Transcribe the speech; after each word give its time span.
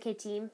Okay, 0.00 0.14
team. 0.14 0.50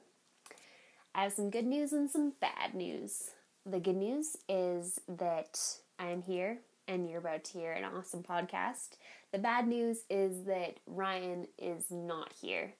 I 1.15 1.23
have 1.23 1.31
some 1.31 1.49
good 1.49 1.65
news 1.65 1.93
and 1.93 2.11
some 2.11 2.33
bad 2.41 2.75
news. 2.75 3.31
The 3.65 3.79
good 3.79 3.95
news 3.95 4.35
is 4.49 4.99
that 5.07 5.57
I 5.97 6.07
am 6.07 6.21
here 6.21 6.57
and 6.85 7.09
you're 7.09 7.21
about 7.21 7.45
to 7.45 7.59
hear 7.59 7.71
an 7.71 7.85
awesome 7.85 8.23
podcast. 8.23 8.97
The 9.31 9.39
bad 9.39 9.65
news 9.65 9.99
is 10.09 10.43
that 10.47 10.81
Ryan 10.85 11.47
is 11.57 11.85
not 11.89 12.33
here. 12.41 12.73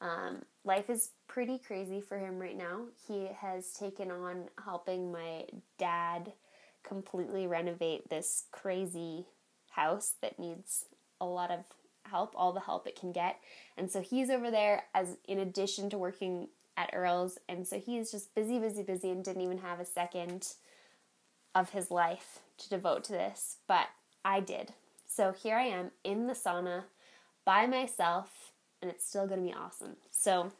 Um, 0.00 0.42
life 0.64 0.88
is 0.88 1.10
pretty 1.26 1.58
crazy 1.58 2.00
for 2.00 2.16
him 2.18 2.38
right 2.38 2.56
now. 2.56 2.82
He 3.08 3.28
has 3.40 3.72
taken 3.72 4.12
on 4.12 4.44
helping 4.64 5.10
my 5.10 5.46
dad 5.76 6.34
completely 6.84 7.48
renovate 7.48 8.08
this 8.10 8.44
crazy 8.52 9.26
house 9.72 10.14
that 10.22 10.38
needs 10.38 10.84
a 11.20 11.26
lot 11.26 11.50
of 11.50 11.64
help, 12.12 12.32
all 12.36 12.52
the 12.52 12.60
help 12.60 12.86
it 12.86 12.98
can 12.98 13.10
get. 13.10 13.40
And 13.76 13.90
so 13.90 14.00
he's 14.00 14.30
over 14.30 14.50
there 14.50 14.84
as 14.94 15.16
in 15.26 15.38
addition 15.38 15.90
to 15.90 15.98
working 15.98 16.48
at 16.76 16.90
Earl's, 16.94 17.38
and 17.48 17.66
so 17.66 17.78
he's 17.78 18.10
just 18.10 18.34
busy, 18.34 18.58
busy, 18.58 18.82
busy, 18.82 19.10
and 19.10 19.24
didn't 19.24 19.42
even 19.42 19.58
have 19.58 19.80
a 19.80 19.84
second 19.84 20.54
of 21.54 21.70
his 21.70 21.90
life 21.90 22.38
to 22.58 22.68
devote 22.68 23.04
to 23.04 23.12
this. 23.12 23.56
But 23.66 23.88
I 24.24 24.40
did. 24.40 24.72
So 25.06 25.32
here 25.32 25.56
I 25.56 25.64
am 25.64 25.90
in 26.04 26.26
the 26.28 26.32
sauna 26.32 26.84
by 27.44 27.66
myself, 27.66 28.52
and 28.80 28.90
it's 28.90 29.06
still 29.06 29.28
to 29.28 29.36
be 29.36 29.52
awesome. 29.52 29.96
So 30.10 30.52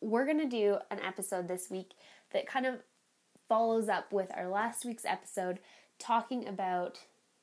we're 0.00 0.26
to 0.26 0.46
do 0.46 0.78
an 0.90 1.00
episode 1.00 1.48
this 1.48 1.70
week 1.70 1.92
that 2.32 2.46
kind 2.46 2.66
of 2.66 2.76
follows 3.48 3.88
up 3.88 4.12
with 4.12 4.30
our 4.36 4.48
last 4.48 4.84
week's 4.84 5.04
episode 5.04 5.58
talking 5.98 6.46
about 6.46 7.00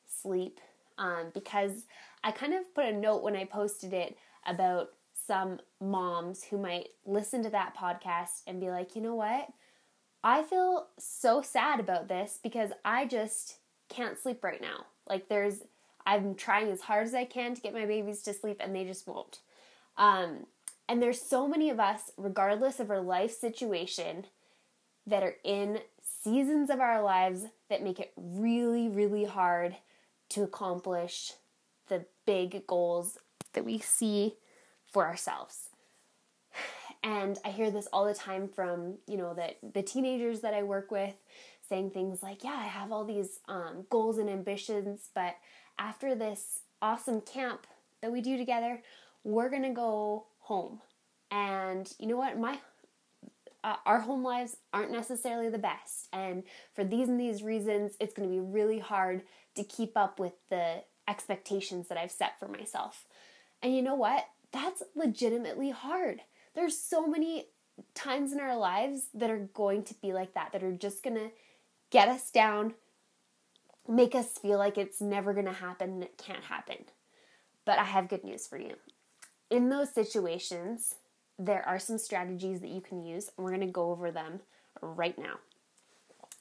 sleep 0.08 0.60
um, 0.98 1.32
because 1.34 1.86
I 2.24 2.32
kind 2.32 2.54
of 2.54 2.74
put 2.74 2.86
a 2.86 2.94
note 2.94 3.24
when 3.24 3.36
I 3.36 3.46
posted 3.46 3.94
it 3.94 4.18
about 4.46 4.90
some 5.28 5.60
moms 5.80 6.44
who 6.44 6.58
might 6.58 6.90
listen 7.06 7.44
to 7.44 7.50
that 7.50 7.76
podcast 7.76 8.42
and 8.48 8.60
be 8.60 8.70
like, 8.70 8.96
you 8.96 9.02
know 9.02 9.16
what? 9.16 9.48
I 10.24 10.44
feel 10.44 10.88
so 11.00 11.42
sad 11.42 11.80
about 11.80 12.08
this 12.08 12.40
because 12.42 12.72
I 12.86 13.06
just 13.06 13.58
can't 13.90 14.20
sleep 14.20 14.44
right 14.44 14.62
now. 14.62 14.86
Like, 15.08 15.30
there's, 15.30 15.62
I'm 16.06 16.36
trying 16.36 16.70
as 16.70 16.82
hard 16.82 17.08
as 17.08 17.14
I 17.14 17.26
can 17.26 17.56
to 17.56 17.62
get 17.62 17.74
my 17.74 17.86
babies 17.86 18.22
to 18.24 18.34
sleep 18.34 18.58
and 18.60 18.76
they 18.76 18.84
just 18.84 19.08
won't. 19.08 19.40
Um, 19.98 20.46
and 20.88 21.02
there's 21.02 21.22
so 21.22 21.48
many 21.48 21.70
of 21.70 21.80
us, 21.80 22.12
regardless 22.18 22.80
of 22.80 22.90
our 22.90 23.02
life 23.02 23.32
situation, 23.32 24.26
that 25.08 25.24
are 25.24 25.36
in 25.44 25.80
seasons 26.24 26.70
of 26.70 26.80
our 26.80 27.02
lives 27.02 27.46
that 27.70 27.84
make 27.84 28.00
it 28.00 28.12
really, 28.16 28.88
really 28.90 29.26
hard 29.26 29.76
to 30.32 30.44
accomplish 30.44 31.34
the 31.88 32.06
big 32.26 32.66
goals 32.68 33.18
that 33.54 33.66
we 33.66 33.80
see 33.80 34.36
for 34.92 35.06
ourselves. 35.06 35.70
And 37.04 37.40
I 37.44 37.50
hear 37.50 37.72
this 37.72 37.88
all 37.92 38.06
the 38.06 38.14
time 38.14 38.48
from, 38.48 38.98
you 39.08 39.18
know, 39.18 39.34
that 39.34 39.58
the 39.74 39.82
teenagers 39.82 40.42
that 40.42 40.54
I 40.54 40.62
work 40.62 40.92
with 40.92 41.16
saying 41.68 41.92
things 41.92 42.22
like, 42.22 42.44
"Yeah, 42.44 42.52
I 42.52 42.66
have 42.66 42.92
all 42.92 43.06
these 43.06 43.40
um, 43.48 43.88
goals 43.90 44.18
and 44.20 44.30
ambitions, 44.30 45.10
but 45.16 45.36
after 45.80 46.14
this 46.14 46.62
awesome 46.82 47.22
camp 47.22 47.66
that 48.02 48.12
we 48.12 48.22
do 48.22 48.38
together, 48.38 48.84
we're 49.24 49.50
gonna 49.50 49.74
go 49.74 50.28
home." 50.42 50.82
And 51.32 51.92
you 51.98 52.08
know 52.08 52.18
what? 52.18 52.38
My 52.38 52.60
uh, 53.64 53.78
our 53.86 54.00
home 54.00 54.24
lives 54.24 54.58
aren't 54.74 54.92
necessarily 54.92 55.50
the 55.50 55.58
best, 55.58 56.08
and 56.14 56.44
for 56.74 56.84
these 56.84 57.08
and 57.08 57.20
these 57.20 57.42
reasons, 57.42 57.96
it's 58.00 58.14
going 58.14 58.28
to 58.28 58.34
be 58.34 58.40
really 58.40 58.80
hard 58.80 59.24
to 59.56 59.64
keep 59.64 59.98
up 59.98 60.20
with 60.20 60.34
the 60.50 60.84
expectations 61.08 61.88
that 61.88 61.98
I've 61.98 62.12
set 62.12 62.40
for 62.40 62.48
myself. 62.48 63.06
And 63.62 63.76
you 63.76 63.82
know 63.82 63.96
what? 63.96 64.26
That's 64.52 64.84
legitimately 64.96 65.72
hard. 65.72 66.22
There's 66.56 66.78
so 66.78 67.08
many 67.08 67.48
times 67.94 68.32
in 68.32 68.40
our 68.40 68.58
lives 68.58 69.08
that 69.14 69.30
are 69.30 69.50
going 69.54 69.84
to 69.84 69.94
be 69.96 70.14
like 70.14 70.34
that, 70.34 70.52
that 70.52 70.64
are 70.64 70.72
just 70.72 71.04
going 71.04 71.16
to 71.16 71.32
get 71.90 72.08
us 72.08 72.32
down, 72.32 72.74
make 73.88 74.16
us 74.16 74.38
feel 74.38 74.58
like 74.58 74.78
it's 74.78 75.02
never 75.02 75.34
going 75.34 75.46
to 75.46 75.52
happen 75.52 75.92
and 75.92 76.04
it 76.04 76.18
can't 76.18 76.44
happen. 76.44 76.78
But 77.66 77.80
I 77.80 77.84
have 77.84 78.10
good 78.10 78.24
news 78.24 78.48
for 78.48 78.58
you. 78.58 78.76
In 79.50 79.70
those 79.70 79.94
situations, 79.94 80.96
there 81.38 81.68
are 81.68 81.80
some 81.80 81.98
strategies 81.98 82.62
that 82.62 82.70
you 82.70 82.82
can 82.82 83.02
use, 83.02 83.30
and 83.36 83.44
we're 83.44 83.52
going 83.52 83.62
to 83.62 83.68
go 83.68 83.92
over 83.92 84.12
them 84.12 84.42
right 84.82 85.18
now. 85.18 85.40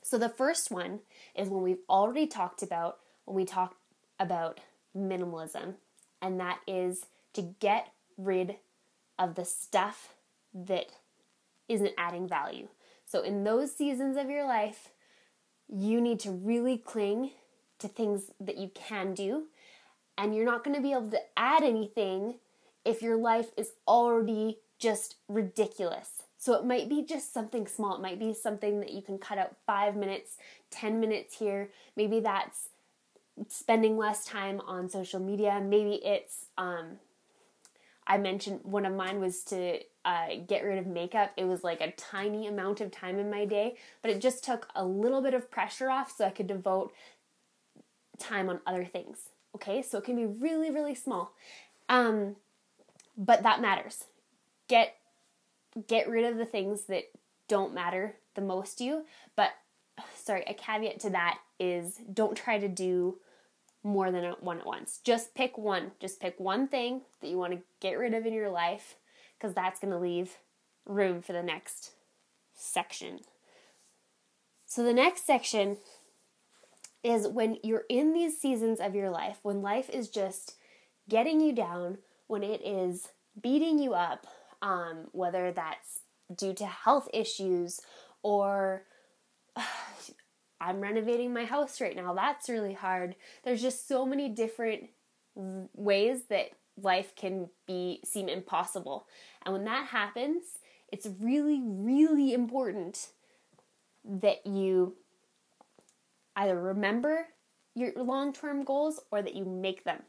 So, 0.03 0.19
the 0.19 0.29
first 0.29 0.71
one 0.71 1.01
is 1.35 1.49
when 1.49 1.63
we've 1.63 1.85
already 1.89 2.27
talked 2.27 2.63
about 2.63 2.99
when 3.25 3.37
we 3.37 3.45
talk 3.45 3.77
about 4.19 4.61
minimalism, 4.97 5.75
and 6.23 6.41
that 6.41 6.61
is 6.67 7.07
to 7.35 7.43
get 7.61 7.89
rid 8.17 8.57
of 9.19 9.35
the 9.35 9.45
stuff 9.45 10.15
that 10.55 10.87
isn't 11.69 11.93
adding 11.97 12.27
value. 12.27 12.69
So, 13.07 13.23
in 13.23 13.45
those 13.45 13.75
seasons 13.75 14.17
of 14.17 14.31
your 14.31 14.45
life, 14.45 14.89
you 15.69 16.01
need 16.01 16.21
to 16.21 16.31
really 16.31 16.79
cling 16.79 17.31
to 17.79 17.89
things 17.89 18.31
that 18.41 18.59
you 18.59 18.71
can 18.75 19.15
do, 19.15 19.45
and 20.17 20.35
you're 20.35 20.45
not 20.45 20.65
going 20.65 20.77
to 20.77 20.83
be 20.83 20.93
able 20.93 21.11
to 21.11 21.21
add 21.37 21.63
anything 21.63 22.39
if 22.85 23.03
your 23.03 23.17
life 23.17 23.51
is 23.57 23.73
already 23.87 24.59
just 24.79 25.17
ridiculous. 25.29 26.23
So 26.41 26.55
it 26.55 26.65
might 26.65 26.89
be 26.89 27.05
just 27.05 27.35
something 27.35 27.67
small. 27.67 27.97
It 27.97 28.01
might 28.01 28.19
be 28.19 28.33
something 28.33 28.81
that 28.81 28.93
you 28.93 29.03
can 29.03 29.19
cut 29.19 29.37
out 29.37 29.57
five 29.67 29.95
minutes, 29.95 30.39
10 30.71 30.99
minutes 30.99 31.39
here. 31.39 31.69
Maybe 31.97 32.19
that's 32.19 32.71
spending 33.49 33.99
less 33.99 34.25
time 34.25 34.59
on 34.67 34.89
social 34.89 35.21
media. 35.21 35.61
Maybe 35.63 35.97
it's, 36.03 36.47
um, 36.57 36.99
I 38.07 38.17
mentioned 38.17 38.61
one 38.63 38.87
of 38.87 38.95
mine 38.95 39.21
was 39.21 39.45
to 39.45 39.81
uh, 40.07 40.29
get 40.49 40.65
rid 40.65 40.79
of 40.79 40.87
makeup. 40.87 41.33
It 41.37 41.45
was 41.45 41.63
like 41.63 41.83
a 41.83 41.93
tiny 41.93 42.47
amount 42.47 42.81
of 42.81 42.91
time 42.91 43.19
in 43.19 43.31
my 43.31 43.45
day, 43.45 43.77
but 44.01 44.11
it 44.11 44.23
just 44.23 44.43
took 44.43 44.67
a 44.75 44.83
little 44.83 45.21
bit 45.21 45.35
of 45.35 45.51
pressure 45.51 45.91
off 45.91 46.11
so 46.17 46.25
I 46.25 46.31
could 46.31 46.47
devote 46.47 46.95
time 48.19 48.49
on 48.49 48.61
other 48.67 48.87
things. 48.87 49.29
Okay, 49.55 49.83
so 49.83 49.99
it 49.99 50.05
can 50.05 50.17
be 50.17 50.25
really, 50.25 50.71
really 50.71 50.95
small. 50.95 51.35
Um, 51.91 52.37
but 53.19 53.43
that 53.43 53.61
matters. 53.61 54.05
Get 54.69 54.97
get 55.87 56.09
rid 56.09 56.25
of 56.25 56.37
the 56.37 56.45
things 56.45 56.83
that 56.85 57.05
don't 57.49 57.75
matter 57.75 58.17
the 58.35 58.41
most 58.41 58.79
to 58.79 58.85
you. 58.85 59.05
But 59.37 59.51
sorry, 60.15 60.45
a 60.47 60.55
caveat 60.55 61.01
to 61.01 61.11
that 61.11 61.39
is 61.59 62.01
don't 62.13 62.37
try 62.37 62.59
to 62.59 62.69
do 62.69 63.19
more 63.83 64.11
than 64.11 64.25
one 64.41 64.59
at 64.59 64.67
once. 64.67 65.01
Just 65.05 65.35
pick 65.35 65.57
one. 65.57 65.93
Just 66.01 66.21
pick 66.21 66.39
one 66.39 66.69
thing 66.69 67.03
that 67.21 67.29
you 67.29 67.39
want 67.39 67.53
to 67.53 67.61
get 67.81 67.99
rid 67.99 68.15
of 68.15 68.27
in 68.27 68.33
your 68.33 68.51
life 68.51 68.97
because 69.39 69.55
that's 69.55 69.81
going 69.81 69.93
to 69.93 69.99
leave 69.99 70.37
room 70.87 71.23
for 71.23 71.33
the 71.33 71.43
next 71.43 71.93
section. 72.55 73.21
So, 74.67 74.85
the 74.85 74.93
next 74.93 75.27
section 75.27 75.79
is 77.03 77.27
when 77.27 77.57
you're 77.63 77.85
in 77.89 78.13
these 78.13 78.39
seasons 78.39 78.79
of 78.79 78.95
your 78.95 79.11
life, 79.11 79.39
when 79.43 79.63
life 79.63 79.89
is 79.89 80.09
just 80.09 80.57
getting 81.09 81.41
you 81.41 81.53
down, 81.53 81.99
when 82.27 82.43
it 82.43 82.61
is 82.65 83.09
beating 83.41 83.79
you 83.79 83.95
up, 83.95 84.27
um, 84.63 85.07
whether 85.13 85.53
that's 85.53 86.01
due 86.35 86.55
to 86.55 86.67
health 86.67 87.09
issues 87.13 87.81
or 88.23 88.85
I'm 90.61 90.81
renovating 90.81 91.33
my 91.33 91.45
house 91.47 91.81
right 91.81 91.97
now. 91.97 92.13
That's 92.13 92.49
really 92.49 92.75
hard. 92.75 93.17
There's 93.45 93.63
just 93.63 93.89
so 93.89 94.05
many 94.05 94.29
different 94.29 94.91
ways 95.35 96.25
that 96.29 96.51
life 96.83 97.15
can 97.17 97.49
be 97.67 98.01
seem 98.05 98.29
impossible. 98.29 99.07
And 99.45 99.55
when 99.55 99.65
that 99.65 99.87
happens, 99.87 100.45
it's 100.93 101.09
really 101.21 101.61
really 101.65 102.35
important 102.35 103.09
that 104.05 104.47
you 104.47 104.97
either 106.37 106.59
remember 106.59 107.27
your 107.75 107.93
long-term 107.97 108.65
goals 108.65 109.01
or 109.11 109.23
that 109.23 109.35
you 109.35 109.45
make 109.45 109.85
them. 109.85 110.03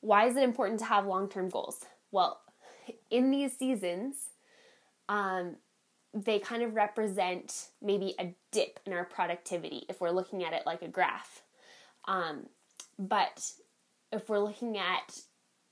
Why 0.00 0.26
is 0.26 0.36
it 0.36 0.42
important 0.42 0.80
to 0.80 0.86
have 0.86 1.06
long-term 1.06 1.48
goals? 1.48 1.84
Well, 2.10 2.40
in 3.12 3.30
these 3.30 3.56
seasons, 3.56 4.16
um, 5.08 5.56
they 6.14 6.38
kind 6.38 6.62
of 6.62 6.74
represent 6.74 7.68
maybe 7.80 8.14
a 8.18 8.34
dip 8.50 8.80
in 8.86 8.92
our 8.92 9.04
productivity 9.04 9.84
if 9.88 10.00
we're 10.00 10.10
looking 10.10 10.42
at 10.42 10.52
it 10.52 10.62
like 10.66 10.82
a 10.82 10.88
graph. 10.88 11.42
Um, 12.06 12.46
but 12.98 13.52
if 14.10 14.28
we're 14.28 14.40
looking 14.40 14.78
at 14.78 15.20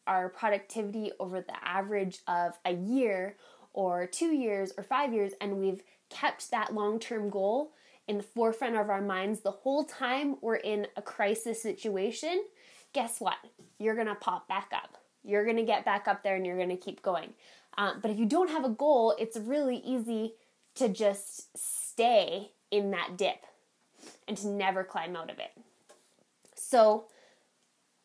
our 0.07 0.29
productivity 0.29 1.13
over 1.19 1.41
the 1.41 1.65
average 1.67 2.19
of 2.29 2.59
a 2.65 2.73
year 2.73 3.37
or 3.73 4.07
two 4.07 4.33
years 4.33 4.73
or 4.77 4.85
five 4.85 5.13
years, 5.13 5.33
and 5.41 5.57
we've 5.57 5.83
kept 6.11 6.51
that 6.51 6.75
long 6.75 6.99
term 6.99 7.31
goal 7.31 7.73
in 8.09 8.17
the 8.17 8.23
forefront 8.23 8.77
of 8.77 8.91
our 8.91 9.03
minds 9.03 9.41
the 9.41 9.51
whole 9.51 9.85
time 9.85 10.37
we're 10.43 10.57
in 10.57 10.87
a 10.97 11.03
crisis 11.03 11.63
situation, 11.63 12.43
guess 12.93 13.21
what? 13.21 13.37
You're 13.79 13.95
gonna 13.95 14.17
pop 14.17 14.49
back 14.49 14.71
up. 14.75 15.00
You're 15.25 15.45
gonna 15.45 15.65
get 15.65 15.85
back 15.85 16.09
up 16.09 16.23
there 16.23 16.37
and 16.37 16.47
you're 16.47 16.59
gonna 16.59 16.77
keep 16.77 17.03
going. 17.03 17.35
Um, 17.77 17.99
but 18.03 18.11
if 18.11 18.19
you 18.19 18.27
don't 18.27 18.51
have 18.51 18.65
a 18.65 18.71
goal, 18.71 19.15
it's 19.19 19.37
really 19.37 19.77
easy 19.77 20.35
to 20.75 20.89
just 20.89 21.57
stay 21.57 22.53
in 22.71 22.91
that 22.91 23.17
dip 23.17 23.47
and 24.27 24.37
to 24.39 24.49
never 24.49 24.85
climb 24.85 25.17
out 25.17 25.31
of 25.31 25.39
it. 25.39 25.53
So, 26.55 27.05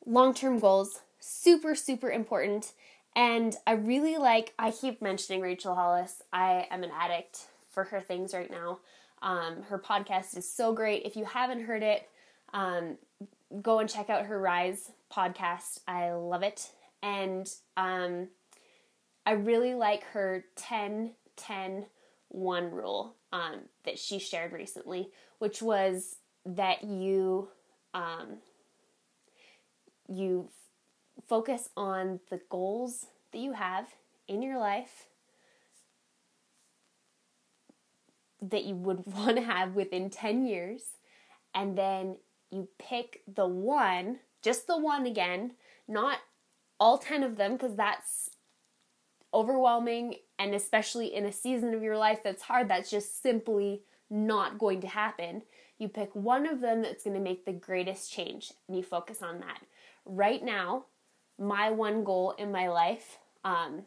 long 0.06 0.34
term 0.34 0.60
goals, 0.60 1.02
super, 1.20 1.76
super 1.76 2.10
important. 2.10 2.74
And 3.16 3.56
I 3.66 3.74
really 3.74 4.18
like, 4.18 4.54
I 4.60 4.72
keep 4.72 5.02
mentioning 5.02 5.42
Rachel 5.42 5.76
Hollis. 5.76 6.22
I 6.34 6.68
am 6.70 6.84
an 6.84 6.92
addict 6.98 7.46
for 7.70 7.86
her 7.86 8.02
things 8.02 8.34
right 8.34 8.52
now. 8.52 8.80
Um, 9.22 9.64
her 9.70 9.80
podcast 9.80 10.38
is 10.38 10.50
so 10.50 10.74
great. 10.74 11.04
If 11.06 11.16
you 11.16 11.26
haven't 11.26 11.64
heard 11.64 11.82
it, 11.82 12.10
um, 12.54 12.98
go 13.62 13.80
and 13.80 13.90
check 13.90 14.10
out 14.10 14.26
her 14.26 14.40
Rise 14.40 14.92
podcast. 15.12 15.80
I 15.88 16.12
love 16.12 16.44
it. 16.44 16.72
And 17.06 17.48
um, 17.78 18.30
I 19.28 19.34
really 19.34 19.75
like 19.75 20.04
her 20.06 20.44
10 20.56 21.12
10 21.38 21.86
1 22.30 22.72
rule 22.72 23.16
um, 23.31 23.62
that 23.86 24.00
she 24.00 24.18
shared 24.18 24.52
recently, 24.52 25.10
which 25.38 25.62
was 25.62 26.16
that 26.46 26.84
you 26.84 27.50
um, 27.94 28.40
you 30.10 30.50
f- 30.50 31.24
focus 31.28 31.69
on 31.78 32.19
the 32.30 32.42
goals 32.50 33.06
that 33.31 33.40
you 33.40 33.54
have 33.54 33.88
in 34.28 34.42
your 34.42 34.60
life 34.60 35.08
that 38.42 38.66
you 38.66 38.75
would 38.75 39.06
want 39.06 39.38
to 39.38 39.44
have 39.44 39.75
within 39.75 40.10
10 40.10 40.46
years 40.46 40.81
and 41.54 41.78
then 41.78 42.18
you 42.51 42.68
pick 42.78 43.22
the 43.34 43.48
one 43.48 44.19
just 44.42 44.68
the 44.68 44.78
one 44.78 45.06
again 45.06 45.51
not 45.88 46.19
all 46.80 46.98
10 46.98 47.24
of 47.24 47.38
them 47.38 47.54
because 47.54 47.75
that's 47.75 48.30
overwhelming 49.33 50.16
and 50.39 50.54
especially 50.54 51.13
in 51.13 51.25
a 51.25 51.31
season 51.31 51.74
of 51.74 51.83
your 51.83 51.98
life 51.98 52.19
that's 52.24 52.44
hard 52.44 52.69
that's 52.69 52.89
just 52.89 53.22
simply 53.22 53.81
not 54.10 54.57
going 54.57 54.81
to 54.81 54.88
happen. 54.88 55.42
You 55.77 55.89
pick 55.89 56.16
one 56.16 56.48
of 56.48 56.62
them 56.62 56.81
that's 56.81 57.04
going 57.04 57.16
to 57.16 57.22
make 57.22 57.45
the 57.45 57.51
greatest 57.51 58.12
change 58.12 58.54
and 58.68 58.77
you 58.77 58.83
focus 58.83 59.22
on 59.22 59.39
that. 59.39 59.60
Right 60.06 60.44
now 60.44 60.86
my 61.38 61.69
one 61.69 62.04
goal 62.04 62.33
in 62.38 62.50
my 62.50 62.69
life 62.69 63.18
um, 63.44 63.81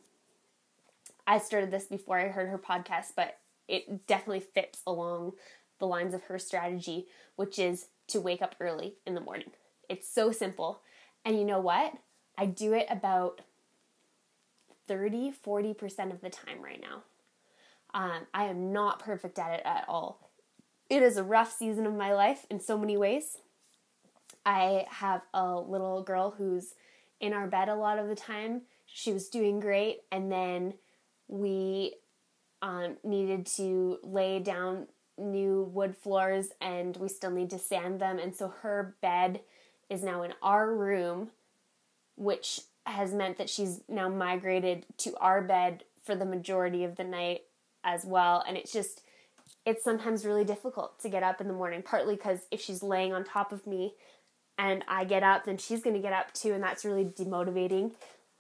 i 1.27 1.39
started 1.39 1.71
this 1.71 1.87
before 1.87 2.19
i 2.19 2.29
heard 2.29 2.51
her 2.51 2.59
podcast 2.59 3.13
but 3.17 3.39
it 3.69 4.07
definitely 4.07 4.41
fits 4.41 4.83
along 4.87 5.33
the 5.79 5.87
lines 5.87 6.13
of 6.13 6.25
her 6.25 6.39
strategy 6.39 7.07
which 7.37 7.59
is 7.59 7.87
to 8.09 8.21
wake 8.21 8.43
up 8.43 8.57
early 8.61 8.95
in 9.07 9.15
the 9.15 9.21
morning. 9.21 9.51
It's 9.89 10.13
so 10.13 10.33
simple. 10.33 10.81
And 11.25 11.39
you 11.39 11.45
know 11.45 11.61
what 11.61 11.93
i 12.39 12.47
do 12.47 12.73
it 12.73 12.87
about 12.91 13.43
30 14.87 15.33
40% 15.47 16.13
of 16.13 16.23
the 16.23 16.31
time 16.31 16.63
right 16.63 16.81
now 16.81 17.03
um, 17.93 18.27
i 18.33 18.45
am 18.45 18.73
not 18.73 19.01
perfect 19.01 19.39
at 19.39 19.53
it 19.53 19.63
at 19.67 19.85
all 19.89 20.29
it 20.91 21.03
is 21.03 21.17
a 21.17 21.23
rough 21.23 21.53
season 21.53 21.87
of 21.87 21.95
my 21.95 22.15
life 22.15 22.47
in 22.51 22.61
so 22.61 22.79
many 22.79 22.97
ways. 22.97 23.39
I 24.47 24.87
have 24.89 25.23
a 25.35 25.57
little 25.57 26.03
girl 26.03 26.35
who's 26.37 26.75
in 27.21 27.35
our 27.35 27.47
bed 27.47 27.69
a 27.69 27.75
lot 27.75 27.99
of 27.99 28.09
the 28.09 28.15
time. 28.15 28.63
She 28.87 29.13
was 29.13 29.29
doing 29.29 29.61
great, 29.61 29.99
and 30.11 30.33
then 30.33 30.75
we 31.27 31.97
um, 32.63 32.97
needed 33.05 33.45
to 33.57 33.99
lay 34.03 34.39
down 34.39 34.87
new 35.19 35.65
wood 35.75 35.95
floors, 35.95 36.49
and 36.61 36.97
we 36.97 37.09
still 37.09 37.31
need 37.31 37.51
to 37.51 37.59
sand 37.59 38.01
them. 38.01 38.19
And 38.19 38.35
so 38.35 38.49
her 38.63 38.97
bed 39.03 39.41
is 39.91 40.03
now 40.03 40.23
in 40.23 40.33
our 40.43 40.75
room, 40.75 41.31
which 42.19 42.61
has 42.85 43.13
meant 43.13 43.39
that 43.39 43.49
she's 43.49 43.81
now 43.89 44.09
migrated 44.09 44.85
to 44.99 45.17
our 45.19 45.43
bed 45.43 45.85
for 46.05 46.15
the 46.15 46.25
majority 46.25 46.85
of 46.85 46.97
the 46.97 47.05
night 47.05 47.43
as 47.85 48.05
well. 48.05 48.43
And 48.47 48.57
it's 48.57 48.73
just, 48.73 49.03
it's 49.65 49.85
sometimes 49.85 50.25
really 50.25 50.45
difficult 50.45 50.99
to 51.01 51.09
get 51.09 51.23
up 51.23 51.41
in 51.41 51.49
the 51.49 51.55
morning, 51.55 51.83
partly 51.83 52.17
because 52.17 52.41
if 52.51 52.61
she's 52.61 52.83
laying 52.83 53.13
on 53.13 53.25
top 53.25 53.53
of 53.53 53.67
me 53.67 53.95
and 54.59 54.85
I 54.89 55.05
get 55.05 55.23
up, 55.23 55.45
then 55.45 55.59
she's 55.59 55.83
going 55.83 55.95
to 55.95 56.03
get 56.03 56.13
up 56.13 56.33
too, 56.35 56.53
and 56.53 56.63
that's 56.63 56.85
really 56.85 57.05
demotivating. 57.05 57.93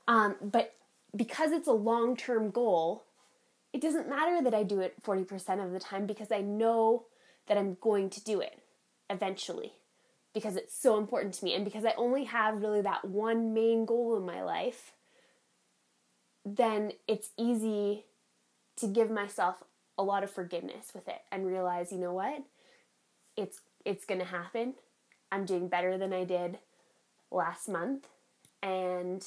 Um, 0.08 0.34
but 0.40 0.74
because 1.14 1.52
it's 1.52 1.69
a 1.69 1.72
long 1.72 2.16
term 2.16 2.50
goal, 2.50 3.04
it 3.72 3.81
doesn't 3.81 4.08
matter 4.08 4.42
that 4.42 4.54
I 4.54 4.62
do 4.62 4.81
it 4.81 5.02
40% 5.02 5.64
of 5.64 5.72
the 5.72 5.78
time 5.78 6.06
because 6.06 6.32
I 6.32 6.40
know 6.40 7.04
that 7.46 7.56
I'm 7.56 7.76
going 7.81 8.10
to 8.10 8.24
do 8.24 8.40
it 8.40 8.58
eventually 9.10 9.72
because 10.38 10.55
it's 10.55 10.81
so 10.81 10.99
important 10.99 11.35
to 11.35 11.44
me 11.44 11.52
and 11.52 11.64
because 11.64 11.85
I 11.85 11.94
only 11.96 12.23
have 12.23 12.62
really 12.62 12.81
that 12.82 13.05
one 13.05 13.55
main 13.55 13.85
goal 13.85 14.17
in 14.17 14.25
my 14.25 14.40
life, 14.40 14.93
then 16.44 16.93
it's 17.08 17.31
easy 17.37 18.05
to 18.76 18.87
give 18.87 19.11
myself 19.11 19.64
a 19.99 20.05
lot 20.05 20.23
of 20.23 20.31
forgiveness 20.31 20.93
with 20.94 21.08
it 21.08 21.23
and 21.32 21.44
realize, 21.44 21.90
you 21.90 21.99
know 21.99 22.12
what? 22.12 22.44
It's 23.37 23.58
it's 23.85 24.05
going 24.05 24.20
to 24.20 24.26
happen. 24.26 24.75
I'm 25.32 25.44
doing 25.44 25.67
better 25.67 25.99
than 25.99 26.12
I 26.12 26.23
did 26.23 26.58
last 27.32 27.69
month 27.69 28.06
and 28.62 29.26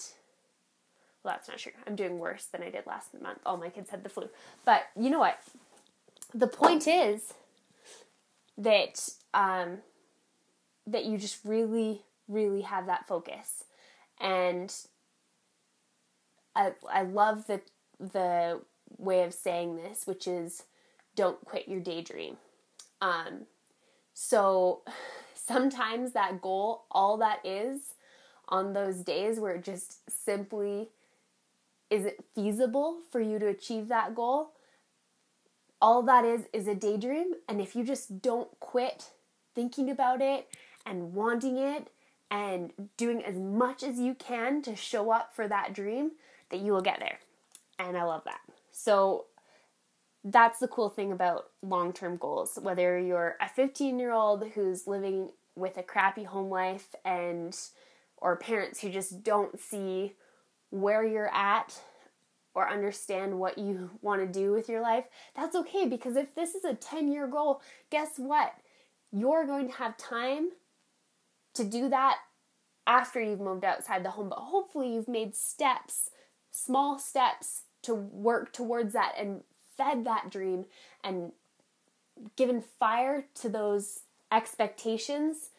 well, 1.24 1.34
that's 1.34 1.50
not 1.50 1.57
true. 1.57 1.74
I'm 1.86 1.98
doing 1.98 2.19
worse 2.19 2.46
than 2.46 2.64
I 2.64 2.69
did 2.69 2.88
last 2.88 3.10
month. 3.22 3.40
All 3.46 3.57
my 3.57 3.69
kids 3.69 3.90
had 3.90 4.04
the 4.04 4.10
flu. 4.10 4.30
But 4.64 4.84
you 4.98 5.10
know 5.10 5.19
what? 5.19 5.40
The 6.34 6.48
point 6.48 6.88
is 6.88 7.34
that 8.57 9.10
um, 9.34 9.80
that 10.88 11.06
you 11.06 11.18
just 11.18 11.39
really, 11.45 12.04
really 12.28 12.62
have 12.62 12.88
that 12.88 13.07
focus, 13.07 13.66
and 14.19 14.74
I 16.56 16.74
I 16.92 17.04
love 17.04 17.48
the 17.48 17.62
the 18.00 18.62
way 18.98 19.24
of 19.24 19.33
saying 19.33 19.78
this, 19.78 20.06
which 20.06 20.28
is 20.28 20.63
don't 21.16 21.44
quit 21.45 21.68
your 21.68 21.80
daydream. 21.80 22.38
Um, 23.01 23.45
so 24.13 24.81
sometimes 25.33 26.13
that 26.13 26.42
goal, 26.42 26.86
all 26.92 27.18
that 27.18 27.45
is 27.45 27.94
on 28.48 28.74
those 28.74 28.98
days 28.98 29.39
where 29.39 29.56
it 29.56 29.63
just 29.63 30.10
simply 30.10 30.89
is 31.89 32.06
it 32.06 32.24
feasible 32.33 33.00
for 33.12 33.19
you 33.19 33.38
to 33.38 33.48
achieve 33.48 33.89
that 33.89 34.16
goal? 34.16 34.54
All 35.81 36.01
that 36.04 36.24
is 36.24 36.44
is 36.54 36.68
a 36.68 36.75
daydream. 36.75 37.33
And 37.50 37.60
if 37.60 37.75
you 37.75 37.83
just 37.83 38.22
don't 38.22 38.50
quit 38.62 39.12
thinking 39.54 39.89
about 39.89 40.22
it 40.22 40.48
and 40.86 41.13
wanting 41.13 41.57
it 41.57 41.89
and 42.30 42.72
doing 42.98 43.24
as 43.24 43.36
much 43.36 43.83
as 43.83 44.00
you 44.00 44.16
can 44.16 44.62
to 44.62 44.75
show 44.75 45.12
up 45.12 45.36
for 45.36 45.48
that 45.48 45.74
dream, 45.74 46.12
that 46.50 46.62
you 46.62 46.72
will 46.72 46.81
get 46.81 47.00
there. 47.00 47.19
And 47.78 47.98
I 47.98 48.04
love 48.04 48.24
that. 48.25 48.39
So 48.72 49.25
that's 50.24 50.60
the 50.60 50.68
cool 50.68 50.89
thing 50.89 51.12
about 51.12 51.50
long 51.62 51.94
term 51.94 52.18
goals. 52.18 52.57
Whether 52.62 53.00
you're 53.00 53.36
a 53.42 53.50
15 53.50 54.00
year 54.00 54.13
old 54.13 54.48
who's 54.54 54.88
living 54.88 55.30
with 55.56 55.78
a 55.78 55.83
crappy 55.83 56.24
home 56.24 56.50
life 56.50 56.95
and 57.04 57.57
or 58.18 58.35
parents 58.38 58.80
who 58.80 58.90
just 58.90 59.23
don't 59.23 59.59
see 59.59 60.14
where 60.69 61.06
you're 61.06 61.33
at 61.33 61.80
or 62.54 62.69
understand 62.69 63.40
what 63.40 63.57
you 63.57 63.90
want 64.02 64.21
to 64.21 64.40
do 64.40 64.52
with 64.52 64.69
your 64.69 64.81
life, 64.81 65.06
that's 65.35 65.56
okay 65.56 65.88
because 65.88 66.16
if 66.16 66.33
this 66.35 66.54
is 66.56 66.64
a 66.64 66.76
10 66.76 67.11
year 67.11 67.28
goal, 67.28 67.61
guess 67.90 68.11
what? 68.18 68.54
You're 69.11 69.45
going 69.45 69.68
to 69.68 69.76
have 69.76 69.97
time 69.97 70.50
to 71.54 71.64
do 71.64 71.90
that 71.90 72.18
after 72.88 73.22
you've 73.22 73.40
moved 73.40 73.64
outside 73.64 74.04
the 74.04 74.12
home, 74.12 74.30
but 74.30 74.40
hopefully 74.40 74.94
you've 74.94 75.08
made 75.08 75.36
steps, 75.36 76.10
small 76.50 76.98
steps 76.98 77.64
to 77.84 77.94
work 77.94 78.54
towards 78.54 78.94
that 78.94 79.14
and 79.18 79.42
fed 79.78 80.06
that 80.06 80.30
dream 80.30 80.66
and 81.04 81.31
given 82.36 82.62
fire 82.62 83.26
to 83.34 83.50
those 83.50 84.02
expectations 84.31 85.50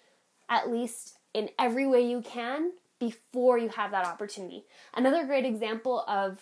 at 0.49 0.71
least 0.71 1.17
in 1.35 1.49
every 1.59 1.87
way 1.87 2.03
you 2.03 2.21
can 2.21 2.73
before 2.99 3.59
you 3.59 3.71
have 3.71 3.91
that 3.91 4.07
opportunity. 4.07 4.65
Another 4.95 5.25
great 5.25 5.45
example 5.45 6.05
of 6.07 6.41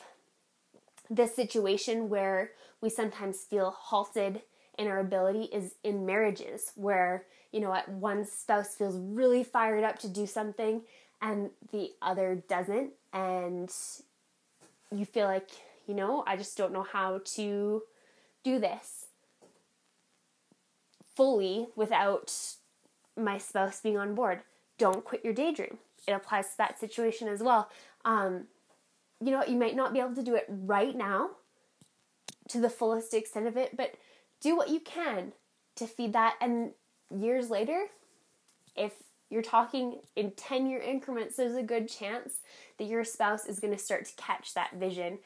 this 1.08 1.34
situation 1.34 2.08
where 2.08 2.50
we 2.80 2.90
sometimes 2.90 3.38
feel 3.38 3.70
halted 3.70 4.42
in 4.78 4.86
our 4.86 4.98
ability 4.98 5.44
is 5.44 5.74
in 5.84 6.04
marriages 6.04 6.72
where 6.74 7.24
you 7.52 7.60
know 7.60 7.70
what, 7.70 7.88
one 7.88 8.24
spouse 8.24 8.74
feels 8.74 8.96
really 8.96 9.44
fired 9.44 9.84
up 9.84 9.98
to 10.00 10.08
do 10.08 10.26
something 10.26 10.82
and 11.22 11.50
the 11.72 11.90
other 12.00 12.42
doesn't 12.48 12.92
and 13.12 13.72
you 14.92 15.04
feel 15.04 15.26
like 15.26 15.50
you 15.90 15.96
know, 15.96 16.22
I 16.24 16.36
just 16.36 16.56
don't 16.56 16.72
know 16.72 16.84
how 16.84 17.20
to 17.34 17.82
do 18.44 18.58
this 18.60 19.06
fully 21.16 21.66
without 21.74 22.32
my 23.16 23.38
spouse 23.38 23.80
being 23.80 23.98
on 23.98 24.14
board. 24.14 24.42
Don't 24.78 25.04
quit 25.04 25.24
your 25.24 25.34
daydream. 25.34 25.78
It 26.06 26.12
applies 26.12 26.52
to 26.52 26.58
that 26.58 26.78
situation 26.78 27.26
as 27.26 27.42
well. 27.42 27.68
Um, 28.04 28.46
you 29.20 29.32
know, 29.32 29.42
you 29.44 29.56
might 29.56 29.74
not 29.74 29.92
be 29.92 29.98
able 29.98 30.14
to 30.14 30.22
do 30.22 30.36
it 30.36 30.46
right 30.48 30.94
now 30.94 31.30
to 32.50 32.60
the 32.60 32.70
fullest 32.70 33.12
extent 33.12 33.48
of 33.48 33.56
it, 33.56 33.76
but 33.76 33.94
do 34.40 34.56
what 34.56 34.70
you 34.70 34.78
can 34.78 35.32
to 35.74 35.88
feed 35.88 36.12
that. 36.12 36.36
And 36.40 36.70
years 37.10 37.50
later, 37.50 37.86
if 38.76 38.92
you're 39.30 39.42
talking 39.42 40.00
in 40.16 40.32
10 40.32 40.66
year 40.66 40.80
increments, 40.80 41.36
there's 41.36 41.56
a 41.56 41.62
good 41.62 41.88
chance 41.88 42.34
that 42.78 42.86
your 42.86 43.04
spouse 43.04 43.46
is 43.46 43.60
going 43.60 43.72
to 43.72 43.78
start 43.78 44.04
to 44.06 44.14
catch 44.16 44.54
that 44.54 44.74
vision 44.74 45.18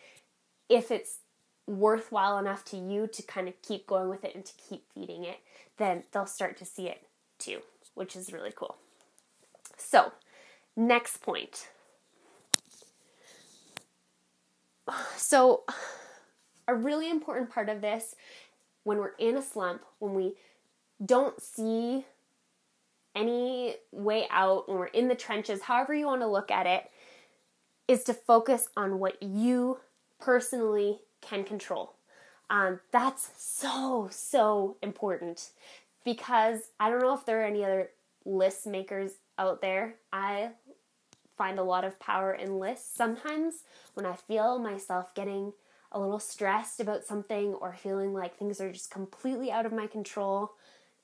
if 0.68 0.90
it's 0.90 1.18
worthwhile 1.66 2.38
enough 2.38 2.64
to 2.66 2.76
you 2.76 3.06
to 3.06 3.22
kind 3.22 3.48
of 3.48 3.60
keep 3.62 3.86
going 3.86 4.08
with 4.08 4.24
it 4.24 4.34
and 4.34 4.44
to 4.44 4.52
keep 4.68 4.84
feeding 4.94 5.24
it, 5.24 5.38
then 5.78 6.04
they'll 6.12 6.26
start 6.26 6.56
to 6.58 6.64
see 6.64 6.88
it 6.88 7.06
too, 7.38 7.60
which 7.94 8.14
is 8.16 8.32
really 8.32 8.52
cool. 8.54 8.76
So, 9.76 10.12
next 10.76 11.18
point. 11.18 11.68
so, 15.16 15.64
a 16.68 16.74
really 16.74 17.10
important 17.10 17.50
part 17.50 17.68
of 17.68 17.80
this 17.80 18.14
when 18.84 18.98
we're 18.98 19.14
in 19.18 19.36
a 19.36 19.42
slump, 19.42 19.82
when 19.98 20.14
we 20.14 20.34
don't 21.04 21.40
see 21.40 22.04
any 23.14 23.76
way 23.92 24.26
out, 24.30 24.68
when 24.68 24.78
we're 24.78 24.86
in 24.86 25.08
the 25.08 25.14
trenches, 25.14 25.62
however 25.62 25.94
you 25.94 26.06
want 26.06 26.22
to 26.22 26.26
look 26.26 26.50
at 26.50 26.66
it, 26.66 26.90
is 27.86 28.02
to 28.04 28.14
focus 28.14 28.68
on 28.76 28.98
what 28.98 29.22
you 29.22 29.78
personally 30.20 31.00
can 31.20 31.44
control. 31.44 31.94
Um, 32.50 32.80
that's 32.90 33.30
so, 33.36 34.08
so 34.10 34.76
important 34.82 35.50
because 36.04 36.60
I 36.78 36.90
don't 36.90 37.00
know 37.00 37.14
if 37.14 37.24
there 37.24 37.40
are 37.40 37.46
any 37.46 37.64
other 37.64 37.90
list 38.24 38.66
makers 38.66 39.12
out 39.38 39.60
there. 39.60 39.96
I 40.12 40.50
find 41.36 41.58
a 41.58 41.64
lot 41.64 41.84
of 41.84 41.98
power 41.98 42.32
in 42.32 42.58
lists. 42.58 42.94
Sometimes 42.94 43.64
when 43.94 44.06
I 44.06 44.14
feel 44.14 44.58
myself 44.58 45.14
getting 45.14 45.52
a 45.92 46.00
little 46.00 46.18
stressed 46.18 46.80
about 46.80 47.04
something 47.04 47.54
or 47.54 47.74
feeling 47.74 48.12
like 48.12 48.36
things 48.36 48.60
are 48.60 48.72
just 48.72 48.90
completely 48.90 49.50
out 49.50 49.66
of 49.66 49.72
my 49.72 49.86
control, 49.86 50.52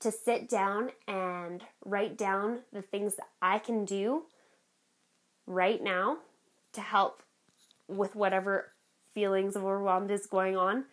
to 0.00 0.10
sit 0.10 0.48
down 0.48 0.90
and 1.06 1.62
write 1.84 2.16
down 2.16 2.60
the 2.72 2.82
things 2.82 3.16
that 3.16 3.28
I 3.40 3.58
can 3.58 3.84
do 3.84 4.24
right 5.46 5.82
now 5.82 6.18
to 6.72 6.80
help 6.80 7.22
with 7.88 8.14
whatever 8.14 8.72
feelings 9.12 9.56
of 9.56 9.64
overwhelmed 9.64 10.10
is 10.10 10.26
going 10.26 10.56
on 10.56 10.84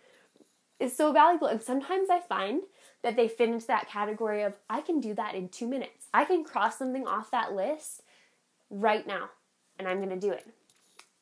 is 0.80 0.96
so 0.96 1.12
valuable. 1.12 1.48
And 1.48 1.62
sometimes 1.62 2.10
I 2.10 2.20
find 2.20 2.64
that 3.04 3.16
they 3.16 3.28
fit 3.28 3.50
into 3.50 3.68
that 3.68 3.90
category 3.90 4.44
of 4.44 4.56
I 4.70 4.82
can 4.82 5.00
do 5.00 5.14
that 5.16 5.36
in 5.36 5.50
two 5.50 5.68
minutes. 5.68 6.08
I 6.14 6.26
can 6.26 6.44
cross 6.44 6.78
something 6.78 7.08
off 7.08 7.32
that 7.32 7.54
list 7.54 8.02
right 8.70 9.06
now, 9.08 9.30
and 9.78 9.88
I'm 9.88 10.08
to 10.10 10.16
do 10.16 10.32
it. 10.32 10.48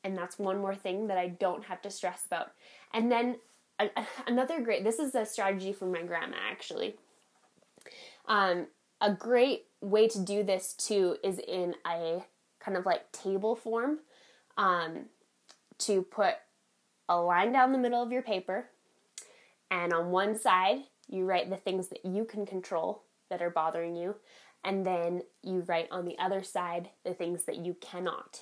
And 0.03 0.17
that's 0.17 0.39
one 0.39 0.59
more 0.59 0.75
thing 0.75 1.07
that 1.07 1.17
I 1.17 1.27
don't 1.27 1.65
have 1.65 1.81
to 1.81 1.89
stress 1.89 2.25
about. 2.25 2.51
And 2.93 3.11
then 3.11 3.37
another 4.25 4.61
great, 4.61 4.83
this 4.83 4.99
is 4.99 5.15
a 5.15 5.25
strategy 5.25 5.73
from 5.73 5.91
my 5.91 6.01
grandma 6.01 6.37
actually. 6.49 6.95
Um, 8.27 8.67
a 9.01 9.11
great 9.11 9.65
way 9.81 10.07
to 10.07 10.19
do 10.19 10.43
this 10.43 10.73
too 10.73 11.17
is 11.23 11.39
in 11.39 11.75
a 11.85 12.25
kind 12.59 12.77
of 12.77 12.85
like 12.85 13.11
table 13.11 13.55
form 13.55 13.99
um, 14.57 15.05
to 15.79 16.01
put 16.01 16.35
a 17.07 17.17
line 17.17 17.51
down 17.51 17.71
the 17.71 17.77
middle 17.77 18.01
of 18.01 18.11
your 18.11 18.23
paper, 18.23 18.69
and 19.69 19.93
on 19.93 20.09
one 20.09 20.37
side, 20.37 20.79
you 21.07 21.25
write 21.25 21.49
the 21.49 21.57
things 21.57 21.89
that 21.89 22.05
you 22.05 22.25
can 22.25 22.45
control 22.45 23.03
that 23.29 23.41
are 23.41 23.49
bothering 23.49 23.95
you, 23.95 24.15
and 24.63 24.85
then 24.85 25.21
you 25.43 25.63
write 25.67 25.87
on 25.91 26.05
the 26.05 26.17
other 26.17 26.41
side 26.41 26.89
the 27.03 27.13
things 27.13 27.43
that 27.43 27.57
you 27.57 27.75
cannot. 27.79 28.41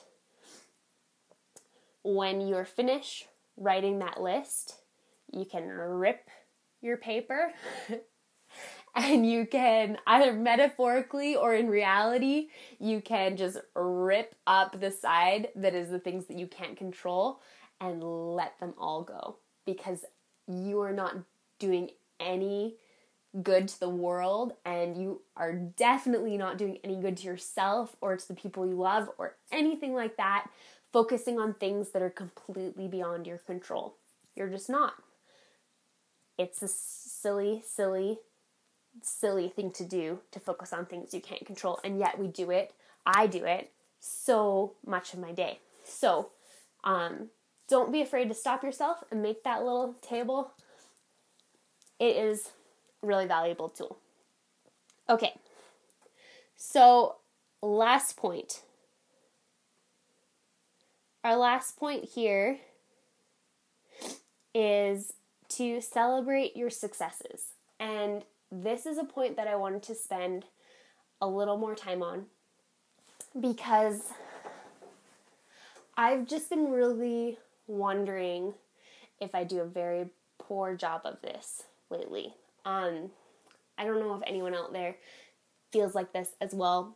When 2.03 2.41
you're 2.41 2.65
finished 2.65 3.27
writing 3.57 3.99
that 3.99 4.21
list, 4.21 4.75
you 5.31 5.45
can 5.45 5.67
rip 5.67 6.29
your 6.81 6.97
paper 6.97 7.51
and 8.95 9.29
you 9.29 9.45
can 9.45 9.97
either 10.05 10.33
metaphorically 10.33 11.35
or 11.35 11.55
in 11.55 11.67
reality, 11.67 12.50
you 12.79 13.01
can 13.01 13.35
just 13.35 13.57
rip 13.75 14.35
up 14.45 14.79
the 14.79 14.91
side 14.91 15.50
that 15.55 15.73
is 15.73 15.89
the 15.89 16.00
things 16.00 16.25
that 16.25 16.38
you 16.38 16.47
can't 16.47 16.77
control 16.77 17.41
and 17.81 18.03
let 18.03 18.59
them 18.59 18.73
all 18.77 19.01
go 19.03 19.38
because 19.65 20.05
you 20.47 20.79
are 20.81 20.93
not 20.93 21.15
doing 21.57 21.89
any 22.19 22.75
good 23.41 23.67
to 23.67 23.79
the 23.79 23.89
world 23.89 24.53
and 24.63 24.95
you 24.95 25.21
are 25.35 25.53
definitely 25.53 26.38
not 26.38 26.57
doing 26.57 26.77
any 26.83 26.95
good 26.95 27.17
to 27.17 27.25
yourself 27.25 27.95
or 28.00 28.15
to 28.15 28.27
the 28.27 28.35
people 28.35 28.65
you 28.67 28.75
love 28.75 29.09
or 29.17 29.35
anything 29.51 29.95
like 29.95 30.17
that 30.17 30.47
focusing 30.91 31.39
on 31.39 31.55
things 31.55 31.89
that 31.89 32.03
are 32.03 32.12
completely 32.12 32.88
beyond 32.88 33.25
your 33.25 33.39
control. 33.39 33.95
You're 34.35 34.50
just 34.50 34.69
not. 34.69 34.93
It's 36.38 36.62
a 36.62 36.67
silly 36.67 37.63
silly 37.65 38.19
silly 39.01 39.50
thing 39.50 39.71
to 39.71 39.83
do 39.83 40.19
to 40.31 40.39
focus 40.39 40.71
on 40.71 40.85
things 40.85 41.13
you 41.13 41.21
can't 41.21 41.45
control 41.45 41.79
and 41.83 42.00
yet 42.00 42.19
we 42.19 42.27
do 42.27 42.51
it. 42.51 42.73
I 43.05 43.27
do 43.27 43.43
it 43.45 43.71
so 44.00 44.73
much 44.85 45.13
of 45.13 45.19
my 45.19 45.31
day. 45.31 45.59
So 45.85 46.29
um, 46.83 47.29
don't 47.67 47.91
be 47.91 48.01
afraid 48.01 48.27
to 48.29 48.33
stop 48.33 48.63
yourself 48.63 49.03
and 49.12 49.21
make 49.21 49.43
that 49.43 49.63
little 49.63 49.95
table. 50.01 50.51
It 52.00 52.15
is 52.15 52.51
really 53.01 53.25
valuable 53.25 53.69
tool. 53.69 53.97
Okay. 55.09 55.33
So 56.55 57.15
last 57.62 58.17
point. 58.17 58.62
Our 61.23 61.38
last 61.38 61.77
point 61.77 62.09
here 62.15 62.59
is 64.53 65.13
to 65.50 65.81
celebrate 65.81 66.57
your 66.57 66.69
successes. 66.69 67.53
And 67.79 68.23
this 68.62 68.86
is 68.86 69.00
a 69.00 69.03
point 69.03 69.36
that 69.38 69.48
I 69.48 69.55
wanted 69.55 69.81
to 69.83 69.95
spend 69.95 70.45
a 71.19 71.27
little 71.27 71.57
more 71.57 71.74
time 71.74 72.03
on 72.03 72.25
because 73.39 74.12
I've 75.98 76.27
just 76.27 76.50
been 76.50 76.69
really 76.69 77.39
wondering 77.65 78.53
if 79.19 79.33
I 79.33 79.43
do 79.43 79.62
a 79.62 79.65
very 79.65 80.10
poor 80.38 80.75
job 80.75 81.01
of 81.05 81.22
this 81.22 81.63
lately. 81.89 82.33
Um, 82.63 83.10
I 83.77 83.86
don't 83.86 84.00
know 84.00 84.13
if 84.15 84.22
anyone 84.27 84.53
out 84.53 84.72
there 84.72 84.98
feels 85.72 85.95
like 85.95 86.13
this 86.13 86.29
as 86.39 86.53
well, 86.53 86.95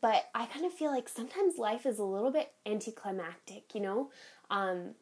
but 0.00 0.28
I 0.34 0.46
kind 0.46 0.64
of 0.64 0.72
feel 0.72 0.92
like 0.92 1.08
sometimes 1.08 1.58
life 1.58 1.84
is 1.84 1.98
a 1.98 2.04
little 2.04 2.30
bit 2.30 2.52
anticlimactic, 2.64 3.74
you 3.74 3.80
know? 3.80 4.10
Um, 4.50 4.94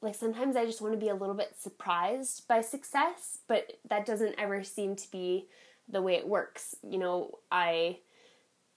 like 0.00 0.14
sometimes 0.14 0.56
I 0.56 0.64
just 0.64 0.80
want 0.80 0.94
to 0.94 1.00
be 1.00 1.08
a 1.08 1.14
little 1.14 1.34
bit 1.34 1.54
surprised 1.58 2.46
by 2.46 2.60
success, 2.60 3.38
but 3.48 3.72
that 3.88 4.06
doesn't 4.06 4.36
ever 4.38 4.62
seem 4.62 4.94
to 4.96 5.10
be 5.10 5.48
the 5.88 6.02
way 6.02 6.14
it 6.14 6.28
works. 6.28 6.74
You 6.82 6.98
know, 6.98 7.38
I 7.50 7.98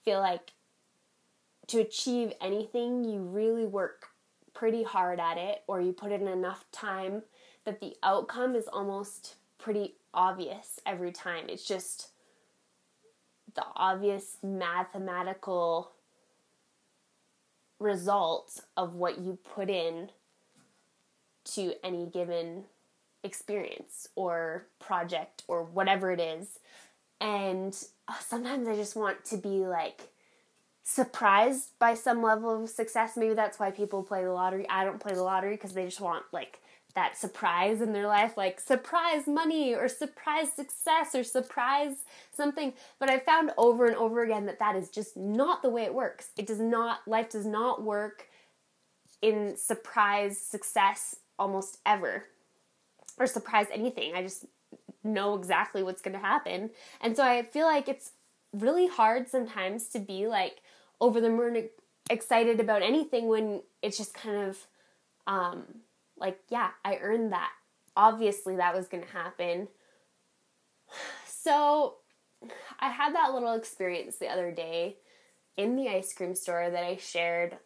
feel 0.04 0.18
like 0.18 0.52
to 1.68 1.80
achieve 1.80 2.32
anything, 2.40 3.04
you 3.04 3.20
really 3.20 3.66
work 3.66 4.06
pretty 4.52 4.82
hard 4.82 5.20
at 5.20 5.38
it, 5.38 5.62
or 5.66 5.80
you 5.80 5.92
put 5.92 6.12
in 6.12 6.26
enough 6.26 6.64
time 6.72 7.22
that 7.64 7.80
the 7.80 7.94
outcome 8.02 8.56
is 8.56 8.66
almost 8.66 9.36
pretty 9.58 9.94
obvious 10.12 10.80
every 10.84 11.12
time. 11.12 11.44
It's 11.48 11.66
just 11.66 12.08
the 13.54 13.64
obvious 13.76 14.38
mathematical 14.42 15.92
result 17.78 18.60
of 18.76 18.94
what 18.94 19.18
you 19.18 19.38
put 19.54 19.70
in 19.70 20.10
to 21.44 21.74
any 21.84 22.06
given 22.06 22.64
experience 23.24 24.08
or 24.16 24.66
project 24.78 25.42
or 25.48 25.64
whatever 25.64 26.10
it 26.12 26.20
is. 26.20 26.58
And 27.20 27.76
uh, 28.08 28.14
sometimes 28.20 28.66
I 28.66 28.74
just 28.74 28.96
want 28.96 29.24
to 29.26 29.36
be 29.36 29.66
like 29.66 30.08
surprised 30.84 31.70
by 31.78 31.94
some 31.94 32.22
level 32.22 32.64
of 32.64 32.68
success. 32.68 33.16
Maybe 33.16 33.34
that's 33.34 33.58
why 33.58 33.70
people 33.70 34.02
play 34.02 34.24
the 34.24 34.32
lottery. 34.32 34.66
I 34.68 34.84
don't 34.84 35.00
play 35.00 35.14
the 35.14 35.22
lottery 35.22 35.54
because 35.54 35.72
they 35.72 35.84
just 35.84 36.00
want 36.00 36.24
like 36.32 36.60
that 36.94 37.16
surprise 37.16 37.80
in 37.80 37.92
their 37.92 38.06
life, 38.06 38.36
like 38.36 38.60
surprise 38.60 39.26
money 39.26 39.74
or 39.74 39.88
surprise 39.88 40.52
success 40.52 41.14
or 41.14 41.24
surprise 41.24 42.04
something. 42.32 42.74
But 42.98 43.08
I've 43.08 43.22
found 43.22 43.52
over 43.56 43.86
and 43.86 43.96
over 43.96 44.22
again 44.22 44.46
that 44.46 44.58
that 44.58 44.76
is 44.76 44.90
just 44.90 45.16
not 45.16 45.62
the 45.62 45.70
way 45.70 45.84
it 45.84 45.94
works. 45.94 46.30
It 46.36 46.46
does 46.46 46.60
not, 46.60 47.06
life 47.06 47.30
does 47.30 47.46
not 47.46 47.82
work 47.82 48.28
in 49.22 49.56
surprise 49.56 50.38
success 50.38 51.16
almost 51.42 51.78
ever 51.84 52.26
or 53.18 53.26
surprise 53.26 53.66
anything. 53.72 54.14
I 54.14 54.22
just 54.22 54.46
know 55.02 55.34
exactly 55.34 55.82
what's 55.82 56.00
going 56.00 56.14
to 56.14 56.24
happen. 56.24 56.70
And 57.00 57.16
so 57.16 57.24
I 57.24 57.42
feel 57.42 57.66
like 57.66 57.88
it's 57.88 58.12
really 58.52 58.86
hard 58.86 59.28
sometimes 59.28 59.88
to 59.88 59.98
be 59.98 60.28
like 60.28 60.62
over 61.00 61.20
the 61.20 61.28
moon 61.28 61.68
excited 62.08 62.60
about 62.60 62.82
anything 62.82 63.26
when 63.26 63.62
it's 63.82 63.96
just 63.96 64.14
kind 64.14 64.36
of 64.36 64.66
um 65.26 65.64
like 66.16 66.38
yeah, 66.48 66.70
I 66.84 66.98
earned 67.02 67.32
that. 67.32 67.50
Obviously 67.96 68.56
that 68.56 68.74
was 68.74 68.86
going 68.86 69.02
to 69.02 69.12
happen. 69.12 69.68
So 71.44 71.96
I 72.78 72.88
had 72.90 73.16
that 73.16 73.34
little 73.34 73.54
experience 73.54 74.16
the 74.16 74.28
other 74.28 74.52
day 74.52 74.98
in 75.56 75.74
the 75.74 75.88
ice 75.88 76.14
cream 76.14 76.36
store 76.36 76.70
that 76.70 76.84
I 76.84 76.98
shared 76.98 77.58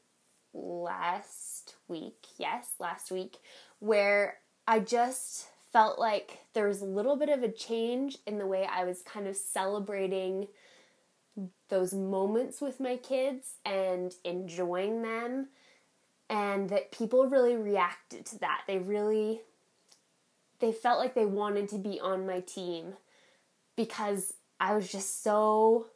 last 0.54 1.76
week. 1.86 2.24
Yes, 2.38 2.70
last 2.80 3.10
week 3.10 3.36
where 3.80 4.38
I 4.66 4.80
just 4.80 5.48
felt 5.72 5.98
like 5.98 6.38
there 6.54 6.68
was 6.68 6.80
a 6.80 6.86
little 6.86 7.16
bit 7.16 7.28
of 7.28 7.42
a 7.42 7.52
change 7.52 8.18
in 8.26 8.38
the 8.38 8.46
way 8.46 8.66
I 8.70 8.84
was 8.84 9.02
kind 9.02 9.26
of 9.26 9.36
celebrating 9.36 10.48
those 11.68 11.92
moments 11.92 12.60
with 12.60 12.80
my 12.80 12.96
kids 12.96 13.54
and 13.64 14.14
enjoying 14.24 15.02
them 15.02 15.48
and 16.28 16.68
that 16.70 16.92
people 16.92 17.28
really 17.28 17.56
reacted 17.56 18.24
to 18.26 18.38
that. 18.38 18.62
They 18.66 18.78
really 18.78 19.42
they 20.58 20.72
felt 20.72 20.98
like 20.98 21.14
they 21.14 21.26
wanted 21.26 21.68
to 21.68 21.78
be 21.78 22.00
on 22.00 22.26
my 22.26 22.40
team 22.40 22.94
because 23.76 24.32
I 24.58 24.74
was 24.74 24.90
just 24.90 25.22
so 25.22 25.88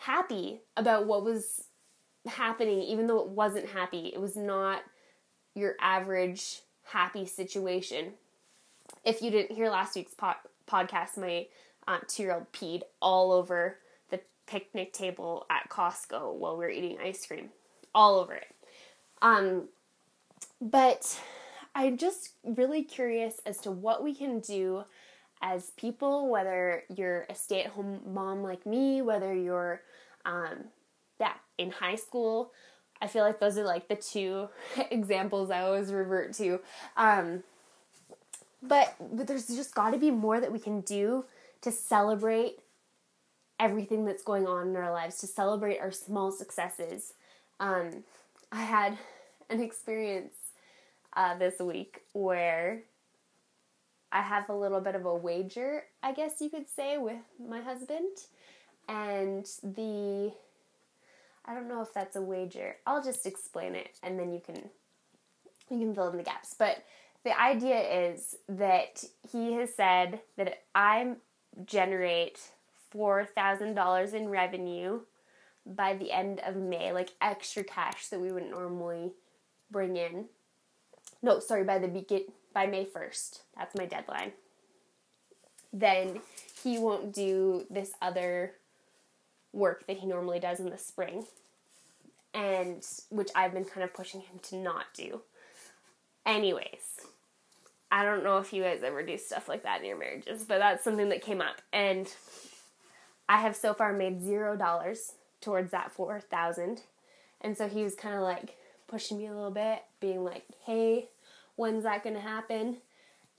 happy 0.00 0.62
about 0.76 1.06
what 1.06 1.24
was 1.24 1.64
happening 2.26 2.82
even 2.82 3.06
though 3.06 3.20
it 3.20 3.28
wasn't 3.28 3.68
happy. 3.68 4.10
It 4.12 4.20
was 4.20 4.36
not 4.36 4.82
your 5.56 5.74
average 5.80 6.60
happy 6.84 7.24
situation. 7.26 8.12
If 9.04 9.22
you 9.22 9.30
didn't 9.30 9.56
hear 9.56 9.70
last 9.70 9.96
week's 9.96 10.14
po- 10.14 10.34
podcast, 10.70 11.16
my 11.16 11.46
uh, 11.88 11.98
two 12.06 12.24
year 12.24 12.34
old 12.34 12.52
peed 12.52 12.82
all 13.00 13.32
over 13.32 13.78
the 14.10 14.20
picnic 14.46 14.92
table 14.92 15.46
at 15.50 15.68
Costco 15.68 16.34
while 16.34 16.56
we 16.56 16.64
were 16.64 16.70
eating 16.70 16.98
ice 17.02 17.26
cream, 17.26 17.48
all 17.94 18.18
over 18.18 18.34
it. 18.34 18.54
Um, 19.22 19.68
but 20.60 21.20
I'm 21.74 21.96
just 21.96 22.30
really 22.44 22.82
curious 22.82 23.40
as 23.46 23.58
to 23.58 23.70
what 23.70 24.04
we 24.04 24.14
can 24.14 24.40
do 24.40 24.84
as 25.42 25.70
people, 25.76 26.28
whether 26.28 26.84
you're 26.94 27.26
a 27.28 27.34
stay 27.34 27.62
at 27.62 27.70
home 27.70 28.00
mom 28.06 28.42
like 28.42 28.66
me, 28.66 29.02
whether 29.02 29.34
you're, 29.34 29.82
um, 30.24 30.64
yeah, 31.20 31.34
in 31.58 31.70
high 31.70 31.96
school. 31.96 32.52
I 33.00 33.06
feel 33.06 33.24
like 33.24 33.40
those 33.40 33.58
are 33.58 33.64
like 33.64 33.88
the 33.88 33.96
two 33.96 34.48
examples 34.90 35.50
I 35.50 35.62
always 35.62 35.92
revert 35.92 36.32
to. 36.34 36.60
Um, 36.96 37.42
but, 38.62 38.94
but 39.00 39.26
there's 39.26 39.46
just 39.48 39.74
got 39.74 39.90
to 39.90 39.98
be 39.98 40.10
more 40.10 40.40
that 40.40 40.52
we 40.52 40.58
can 40.58 40.80
do 40.80 41.24
to 41.60 41.70
celebrate 41.70 42.58
everything 43.58 44.04
that's 44.04 44.22
going 44.22 44.46
on 44.46 44.68
in 44.68 44.76
our 44.76 44.92
lives, 44.92 45.18
to 45.18 45.26
celebrate 45.26 45.78
our 45.78 45.92
small 45.92 46.30
successes. 46.30 47.14
Um, 47.60 48.04
I 48.52 48.62
had 48.62 48.98
an 49.50 49.60
experience 49.60 50.34
uh, 51.16 51.36
this 51.36 51.58
week 51.60 52.02
where 52.12 52.82
I 54.12 54.22
have 54.22 54.48
a 54.48 54.54
little 54.54 54.80
bit 54.80 54.94
of 54.94 55.04
a 55.04 55.14
wager, 55.14 55.84
I 56.02 56.12
guess 56.12 56.40
you 56.40 56.48
could 56.48 56.68
say, 56.68 56.98
with 56.98 57.16
my 57.38 57.60
husband. 57.60 58.16
And 58.88 59.44
the 59.62 60.32
I 61.46 61.54
don't 61.54 61.68
know 61.68 61.82
if 61.82 61.92
that's 61.94 62.16
a 62.16 62.22
wager. 62.22 62.76
I'll 62.86 63.02
just 63.02 63.26
explain 63.26 63.74
it 63.74 63.98
and 64.02 64.18
then 64.18 64.32
you 64.32 64.40
can 64.40 64.70
you 65.70 65.78
can 65.78 65.94
fill 65.94 66.08
in 66.08 66.16
the 66.16 66.22
gaps. 66.22 66.54
But 66.56 66.84
the 67.24 67.38
idea 67.40 67.80
is 68.10 68.36
that 68.48 69.04
he 69.30 69.52
has 69.54 69.74
said 69.74 70.20
that 70.36 70.62
I 70.74 71.14
generate 71.64 72.40
$4,000 72.94 74.14
in 74.14 74.28
revenue 74.28 75.00
by 75.66 75.94
the 75.94 76.12
end 76.12 76.40
of 76.46 76.56
May, 76.56 76.92
like 76.92 77.10
extra 77.20 77.64
cash 77.64 78.06
that 78.08 78.20
we 78.20 78.30
wouldn't 78.30 78.52
normally 78.52 79.12
bring 79.70 79.96
in. 79.96 80.26
No, 81.22 81.40
sorry, 81.40 81.64
by 81.64 81.78
the 81.78 81.88
begin 81.88 82.24
by 82.54 82.66
May 82.66 82.84
1st. 82.84 83.40
That's 83.56 83.74
my 83.74 83.86
deadline. 83.86 84.32
Then 85.72 86.20
he 86.62 86.78
won't 86.78 87.12
do 87.12 87.66
this 87.68 87.92
other 88.00 88.52
work 89.56 89.86
that 89.86 89.98
he 89.98 90.06
normally 90.06 90.38
does 90.38 90.60
in 90.60 90.70
the 90.70 90.78
spring. 90.78 91.24
And 92.34 92.86
which 93.08 93.30
I've 93.34 93.54
been 93.54 93.64
kind 93.64 93.82
of 93.82 93.94
pushing 93.94 94.20
him 94.20 94.38
to 94.42 94.56
not 94.56 94.86
do. 94.94 95.22
Anyways, 96.26 97.00
I 97.90 98.04
don't 98.04 98.24
know 98.24 98.38
if 98.38 98.52
you 98.52 98.62
guys 98.62 98.82
ever 98.84 99.02
do 99.02 99.16
stuff 99.16 99.48
like 99.48 99.62
that 99.62 99.80
in 99.80 99.86
your 99.86 99.98
marriages, 99.98 100.44
but 100.44 100.58
that's 100.58 100.84
something 100.84 101.08
that 101.08 101.22
came 101.22 101.40
up. 101.40 101.62
And 101.72 102.12
I 103.28 103.38
have 103.38 103.56
so 103.56 103.72
far 103.72 103.92
made 103.92 104.22
zero 104.22 104.56
dollars 104.56 105.12
towards 105.40 105.70
that 105.70 105.92
four 105.92 106.20
thousand. 106.20 106.82
And 107.40 107.56
so 107.56 107.68
he 107.68 107.82
was 107.82 107.94
kind 107.94 108.14
of 108.14 108.22
like 108.22 108.56
pushing 108.86 109.18
me 109.18 109.26
a 109.26 109.34
little 109.34 109.50
bit, 109.50 109.82
being 110.00 110.22
like, 110.22 110.44
hey, 110.64 111.08
when's 111.54 111.84
that 111.84 112.02
to 112.16 112.20
happen? 112.20 112.78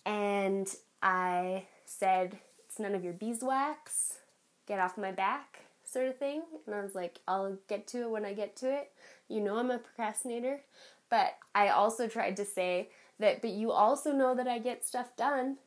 And 0.06 0.74
I 1.04 1.66
said, 1.86 2.40
it's 2.66 2.80
none 2.80 2.96
of 2.96 3.04
your 3.04 3.14
beeswax, 3.14 4.20
get 4.66 4.80
off 4.80 4.98
my 4.98 5.12
back, 5.12 5.60
sort 5.88 6.08
of 6.08 6.18
thing. 6.18 6.42
And 6.66 6.76
I 6.76 6.82
was 6.82 6.96
like, 6.96 7.20
I'll 7.28 7.58
get 7.68 7.88
to 7.88 8.02
it 8.02 8.10
when 8.10 8.26
I 8.26 8.34
get 8.34 8.56
to 8.58 8.72
it. 8.72 8.92
You 9.28 9.42
know, 9.42 9.58
I'm 9.58 9.72
a 9.72 9.78
procrastinator. 9.78 10.62
But 11.10 11.38
I 11.56 11.70
also 11.70 12.08
tried 12.08 12.36
to 12.38 12.46
say 12.46 12.90
that, 13.20 13.42
but 13.42 13.52
you 13.52 13.72
also 13.72 14.12
know 14.12 14.36
that 14.36 14.48
I 14.48 14.60
get 14.60 14.86
stuff 14.86 15.16
done. 15.16 15.58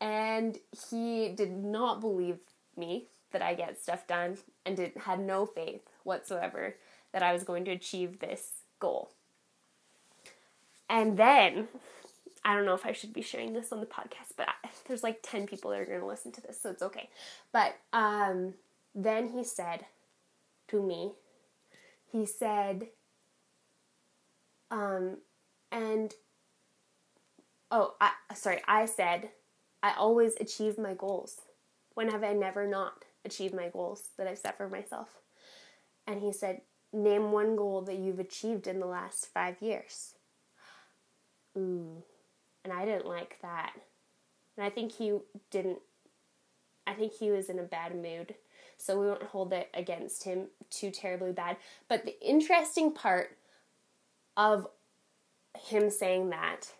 And 0.00 0.58
he 0.90 1.30
did 1.30 1.52
not 1.52 2.00
believe 2.00 2.38
me 2.76 3.06
that 3.32 3.42
I 3.42 3.54
get 3.54 3.80
stuff 3.80 4.06
done 4.06 4.38
and 4.64 4.76
did, 4.76 4.92
had 5.04 5.20
no 5.20 5.46
faith 5.46 5.82
whatsoever 6.04 6.76
that 7.12 7.22
I 7.22 7.32
was 7.32 7.44
going 7.44 7.64
to 7.64 7.70
achieve 7.70 8.18
this 8.18 8.50
goal. 8.78 9.10
And 10.88 11.16
then, 11.16 11.68
I 12.44 12.54
don't 12.54 12.66
know 12.66 12.74
if 12.74 12.86
I 12.86 12.92
should 12.92 13.12
be 13.12 13.22
sharing 13.22 13.54
this 13.54 13.72
on 13.72 13.80
the 13.80 13.86
podcast, 13.86 14.36
but 14.36 14.48
I, 14.48 14.68
there's 14.86 15.02
like 15.02 15.18
10 15.22 15.46
people 15.46 15.70
that 15.70 15.80
are 15.80 15.86
going 15.86 16.00
to 16.00 16.06
listen 16.06 16.30
to 16.32 16.40
this, 16.40 16.60
so 16.60 16.70
it's 16.70 16.82
okay. 16.82 17.08
But 17.52 17.76
um, 17.92 18.54
then 18.96 19.28
he 19.28 19.44
said 19.44 19.86
to 20.68 20.82
me, 20.82 21.12
he 22.10 22.26
said, 22.26 22.88
um, 24.70 25.18
and, 25.70 26.14
oh, 27.70 27.94
I, 28.00 28.12
sorry, 28.34 28.62
I 28.66 28.86
said, 28.86 29.30
I 29.82 29.92
always 29.92 30.34
achieve 30.40 30.78
my 30.78 30.94
goals. 30.94 31.42
When 31.94 32.10
have 32.10 32.24
I 32.24 32.32
never 32.32 32.66
not 32.66 33.04
achieved 33.24 33.54
my 33.54 33.68
goals 33.68 34.08
that 34.18 34.26
I've 34.26 34.38
set 34.38 34.56
for 34.56 34.68
myself? 34.68 35.08
And 36.06 36.20
he 36.20 36.32
said, 36.32 36.62
Name 36.92 37.32
one 37.32 37.56
goal 37.56 37.82
that 37.82 37.98
you've 37.98 38.20
achieved 38.20 38.66
in 38.66 38.80
the 38.80 38.86
last 38.86 39.26
five 39.32 39.56
years 39.60 40.14
ooh. 41.56 42.02
And 42.64 42.72
I 42.72 42.84
didn't 42.84 43.06
like 43.06 43.38
that. 43.42 43.72
And 44.56 44.66
I 44.66 44.70
think 44.70 44.92
he 44.92 45.18
didn't, 45.50 45.78
I 46.86 46.94
think 46.94 47.12
he 47.12 47.30
was 47.30 47.48
in 47.48 47.58
a 47.58 47.64
bad 47.64 47.94
mood. 47.94 48.34
So 48.78 49.00
we 49.00 49.06
won't 49.06 49.22
hold 49.22 49.52
it 49.52 49.68
against 49.74 50.24
him 50.24 50.46
too 50.70 50.90
terribly 50.90 51.32
bad. 51.32 51.56
But 51.88 52.04
the 52.04 52.20
interesting 52.24 52.92
part 52.92 53.36
of 54.36 54.66
him 55.58 55.90
saying 55.90 56.30
that 56.30 56.72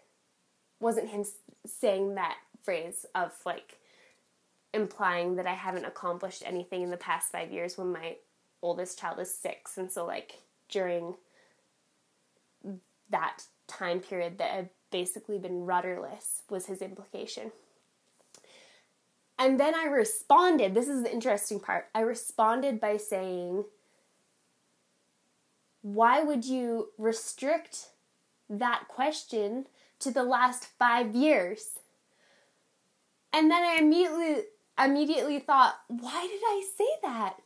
wasn't 0.79 1.09
him 1.09 1.25
saying 1.65 2.15
that 2.17 2.37
phrase 2.63 3.07
of 3.15 3.33
like 3.47 3.79
implying 4.75 5.37
that 5.37 5.47
I 5.47 5.55
haven't 5.55 5.87
accomplished 5.87 6.43
anything 6.45 6.83
in 6.83 6.91
the 6.91 6.97
past 6.97 7.33
five 7.33 7.51
years 7.51 7.79
when 7.79 7.93
my 7.93 8.17
oldest 8.63 8.99
child 8.99 9.19
is 9.19 9.33
six. 9.33 9.79
And 9.79 9.91
so, 9.91 10.05
like, 10.05 10.43
during 10.69 11.15
that 13.11 13.45
time 13.67 14.01
period 14.01 14.39
that 14.39 14.55
I've 14.55 14.69
basically 14.91 15.39
been 15.39 15.65
rudderless, 15.65 16.43
was 16.51 16.67
his 16.67 16.83
implication. 16.83 17.53
And 19.39 19.61
then 19.61 19.75
I 19.75 19.85
responded. 19.85 20.75
This 20.75 20.89
is 20.89 21.03
the 21.03 21.13
interesting 21.13 21.61
part. 21.61 21.89
I 21.95 22.01
responded 22.01 22.81
by 22.81 22.97
saying, 22.97 23.65
Why 25.83 26.23
would 26.23 26.45
you 26.45 26.89
restrict 26.97 27.91
that 28.49 28.89
question 28.89 29.67
to 30.01 30.11
the 30.11 30.23
last 30.23 30.67
five 30.79 31.15
years? 31.15 31.79
And 33.33 33.51
then 33.51 33.63
I 33.63 33.77
immediately 33.81 34.45
immediately 34.83 35.39
thought, 35.39 35.77
why 35.89 36.27
did 36.27 36.41
I 36.45 36.67
say 36.77 36.89
that? 37.03 37.37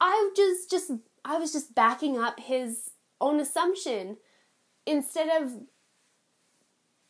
I 0.00 0.30
just 0.36 0.70
just 0.70 0.90
I 1.24 1.38
was 1.38 1.52
just 1.52 1.74
backing 1.74 2.18
up 2.18 2.38
his 2.38 2.90
own 3.20 3.40
assumption 3.40 4.18
instead 4.86 5.42
of 5.42 5.52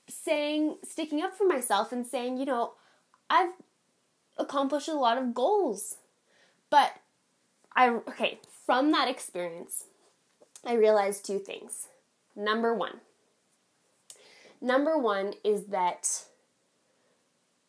saying, 0.08 0.76
sticking 0.84 1.22
up 1.22 1.36
for 1.36 1.46
myself 1.46 1.90
and 1.90 2.06
saying, 2.06 2.36
you 2.36 2.44
know, 2.44 2.74
I've 3.28 3.52
accomplished 4.36 4.88
a 4.88 4.94
lot 4.94 5.18
of 5.18 5.34
goals. 5.34 5.96
But 6.70 6.92
I, 7.74 7.88
okay, 7.88 8.40
from 8.66 8.90
that 8.92 9.08
experience, 9.08 9.84
I 10.64 10.74
realized 10.74 11.24
two 11.24 11.38
things. 11.38 11.88
Number 12.36 12.74
one, 12.74 13.00
number 14.60 14.98
one 14.98 15.34
is 15.44 15.66
that 15.66 16.24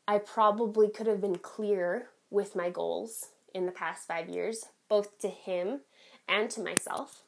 I 0.07 0.17
probably 0.17 0.89
could 0.89 1.07
have 1.07 1.21
been 1.21 1.37
clear 1.37 2.09
with 2.29 2.55
my 2.55 2.69
goals 2.69 3.29
in 3.53 3.65
the 3.65 3.71
past 3.71 4.07
five 4.07 4.29
years, 4.29 4.65
both 4.89 5.19
to 5.19 5.29
him 5.29 5.81
and 6.27 6.49
to 6.51 6.61
myself. 6.61 7.21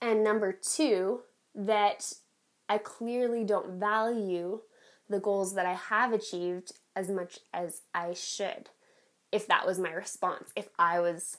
And 0.00 0.22
number 0.22 0.52
two, 0.52 1.20
that 1.54 2.12
I 2.68 2.78
clearly 2.78 3.44
don't 3.44 3.78
value 3.78 4.60
the 5.08 5.20
goals 5.20 5.54
that 5.54 5.66
I 5.66 5.74
have 5.74 6.12
achieved 6.12 6.72
as 6.96 7.08
much 7.08 7.40
as 7.52 7.82
I 7.94 8.14
should. 8.14 8.70
If 9.32 9.46
that 9.48 9.66
was 9.66 9.78
my 9.78 9.92
response, 9.92 10.50
if 10.54 10.68
I 10.78 11.00
was 11.00 11.38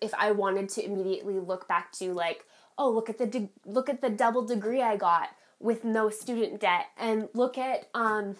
if 0.00 0.12
I 0.14 0.32
wanted 0.32 0.68
to 0.70 0.84
immediately 0.84 1.38
look 1.38 1.68
back 1.68 1.92
to 1.92 2.12
like, 2.12 2.44
oh, 2.76 2.90
look 2.90 3.08
at 3.08 3.18
the 3.18 3.26
de- 3.26 3.52
look 3.64 3.88
at 3.88 4.00
the 4.00 4.10
double 4.10 4.44
degree 4.44 4.82
I 4.82 4.96
got 4.96 5.28
with 5.60 5.84
no 5.84 6.10
student 6.10 6.60
debt 6.60 6.86
and 6.98 7.28
look 7.32 7.56
at 7.56 7.88
um 7.94 8.36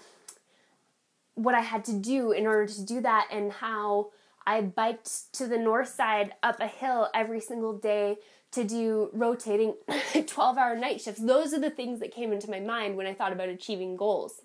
what 1.34 1.54
I 1.54 1.60
had 1.60 1.84
to 1.86 1.92
do 1.92 2.32
in 2.32 2.46
order 2.46 2.66
to 2.66 2.84
do 2.84 3.00
that 3.00 3.28
and 3.30 3.52
how 3.52 4.10
I 4.46 4.60
biked 4.60 5.32
to 5.34 5.46
the 5.46 5.58
north 5.58 5.88
side 5.88 6.32
up 6.42 6.60
a 6.60 6.66
hill 6.66 7.08
every 7.14 7.40
single 7.40 7.78
day 7.78 8.16
to 8.52 8.64
do 8.64 9.08
rotating 9.12 9.74
12 10.26 10.58
hour 10.58 10.76
night 10.76 11.00
shifts. 11.00 11.20
Those 11.20 11.54
are 11.54 11.60
the 11.60 11.70
things 11.70 12.00
that 12.00 12.12
came 12.14 12.32
into 12.32 12.50
my 12.50 12.60
mind 12.60 12.96
when 12.96 13.06
I 13.06 13.14
thought 13.14 13.32
about 13.32 13.48
achieving 13.48 13.96
goals. 13.96 14.42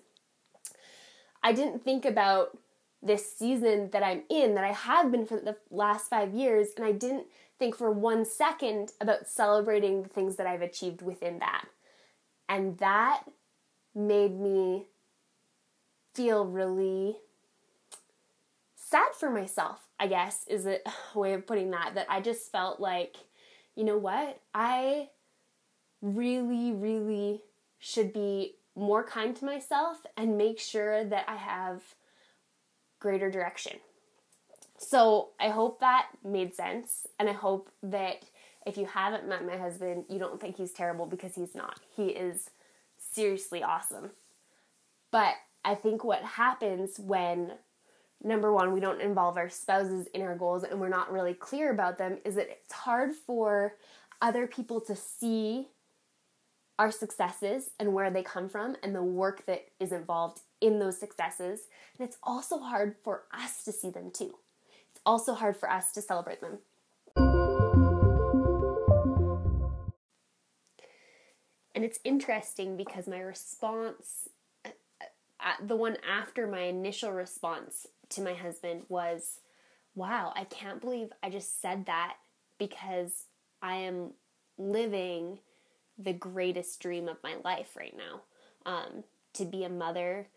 I 1.48 1.52
didn't 1.52 1.82
think 1.82 2.04
about 2.04 2.58
this 3.02 3.34
season 3.34 3.88
that 3.92 4.02
I'm 4.02 4.24
in, 4.28 4.54
that 4.54 4.64
I 4.64 4.72
have 4.72 5.10
been 5.10 5.24
for 5.24 5.40
the 5.40 5.56
last 5.70 6.10
five 6.10 6.34
years, 6.34 6.68
and 6.76 6.84
I 6.84 6.92
didn't 6.92 7.24
think 7.58 7.74
for 7.74 7.90
one 7.90 8.26
second 8.26 8.92
about 9.00 9.26
celebrating 9.26 10.02
the 10.02 10.10
things 10.10 10.36
that 10.36 10.46
I've 10.46 10.60
achieved 10.60 11.00
within 11.00 11.38
that. 11.38 11.64
And 12.50 12.76
that 12.78 13.22
made 13.94 14.38
me 14.38 14.88
feel 16.12 16.44
really 16.44 17.16
sad 18.74 19.14
for 19.18 19.30
myself, 19.30 19.88
I 19.98 20.06
guess, 20.06 20.44
is 20.48 20.66
a 20.66 20.80
way 21.14 21.32
of 21.32 21.46
putting 21.46 21.70
that. 21.70 21.94
That 21.94 22.08
I 22.10 22.20
just 22.20 22.52
felt 22.52 22.78
like, 22.78 23.16
you 23.74 23.84
know 23.84 23.96
what? 23.96 24.38
I 24.54 25.08
really, 26.02 26.72
really 26.72 27.40
should 27.78 28.12
be 28.12 28.57
more 28.78 29.04
kind 29.04 29.34
to 29.36 29.44
myself 29.44 29.98
and 30.16 30.38
make 30.38 30.58
sure 30.58 31.04
that 31.04 31.24
I 31.28 31.36
have 31.36 31.82
greater 33.00 33.30
direction. 33.30 33.78
So 34.78 35.30
I 35.40 35.48
hope 35.48 35.80
that 35.80 36.06
made 36.24 36.54
sense, 36.54 37.06
and 37.18 37.28
I 37.28 37.32
hope 37.32 37.70
that 37.82 38.22
if 38.64 38.76
you 38.76 38.86
haven't 38.86 39.28
met 39.28 39.44
my 39.44 39.56
husband, 39.56 40.04
you 40.08 40.18
don't 40.18 40.40
think 40.40 40.56
he's 40.56 40.72
terrible 40.72 41.06
because 41.06 41.34
he's 41.34 41.54
not. 41.54 41.80
He 41.96 42.06
is 42.06 42.50
seriously 42.98 43.62
awesome. 43.62 44.10
But 45.10 45.34
I 45.64 45.74
think 45.74 46.04
what 46.04 46.22
happens 46.22 46.98
when 46.98 47.52
number 48.22 48.52
one, 48.52 48.72
we 48.72 48.80
don't 48.80 49.00
involve 49.00 49.36
our 49.36 49.48
spouses 49.48 50.06
in 50.08 50.22
our 50.22 50.36
goals 50.36 50.64
and 50.64 50.80
we're 50.80 50.88
not 50.88 51.12
really 51.12 51.34
clear 51.34 51.70
about 51.70 51.98
them 51.98 52.18
is 52.24 52.34
that 52.34 52.48
it's 52.50 52.72
hard 52.72 53.12
for 53.14 53.74
other 54.20 54.46
people 54.46 54.80
to 54.80 54.96
see 54.96 55.68
our 56.78 56.92
successes 56.92 57.70
and 57.80 57.92
where 57.92 58.10
they 58.10 58.22
come 58.22 58.48
from 58.48 58.76
and 58.82 58.94
the 58.94 59.02
work 59.02 59.44
that 59.46 59.66
is 59.80 59.90
involved 59.92 60.40
in 60.60 60.78
those 60.78 60.98
successes. 60.98 61.62
And 61.98 62.06
it's 62.06 62.18
also 62.22 62.58
hard 62.58 62.94
for 63.02 63.24
us 63.32 63.64
to 63.64 63.72
see 63.72 63.90
them 63.90 64.10
too. 64.12 64.34
It's 64.90 65.00
also 65.04 65.34
hard 65.34 65.56
for 65.56 65.70
us 65.70 65.92
to 65.92 66.02
celebrate 66.02 66.40
them. 66.40 66.58
And 71.74 71.84
it's 71.84 72.00
interesting 72.02 72.76
because 72.76 73.06
my 73.06 73.20
response, 73.20 74.28
uh, 74.64 74.70
uh, 75.40 75.64
the 75.64 75.76
one 75.76 75.96
after 76.08 76.46
my 76.46 76.62
initial 76.62 77.12
response 77.12 77.86
to 78.10 78.20
my 78.20 78.34
husband 78.34 78.82
was, 78.88 79.40
wow, 79.94 80.32
I 80.34 80.44
can't 80.44 80.80
believe 80.80 81.10
I 81.22 81.30
just 81.30 81.60
said 81.60 81.86
that 81.86 82.16
because 82.58 83.26
I 83.62 83.76
am 83.76 84.10
living 84.58 85.38
the 85.98 86.12
greatest 86.12 86.80
dream 86.80 87.08
of 87.08 87.16
my 87.22 87.36
life 87.44 87.76
right 87.76 87.94
now. 87.96 88.22
Um, 88.64 89.04
to 89.34 89.44
be 89.44 89.64
a 89.64 89.68
mother, 89.68 90.28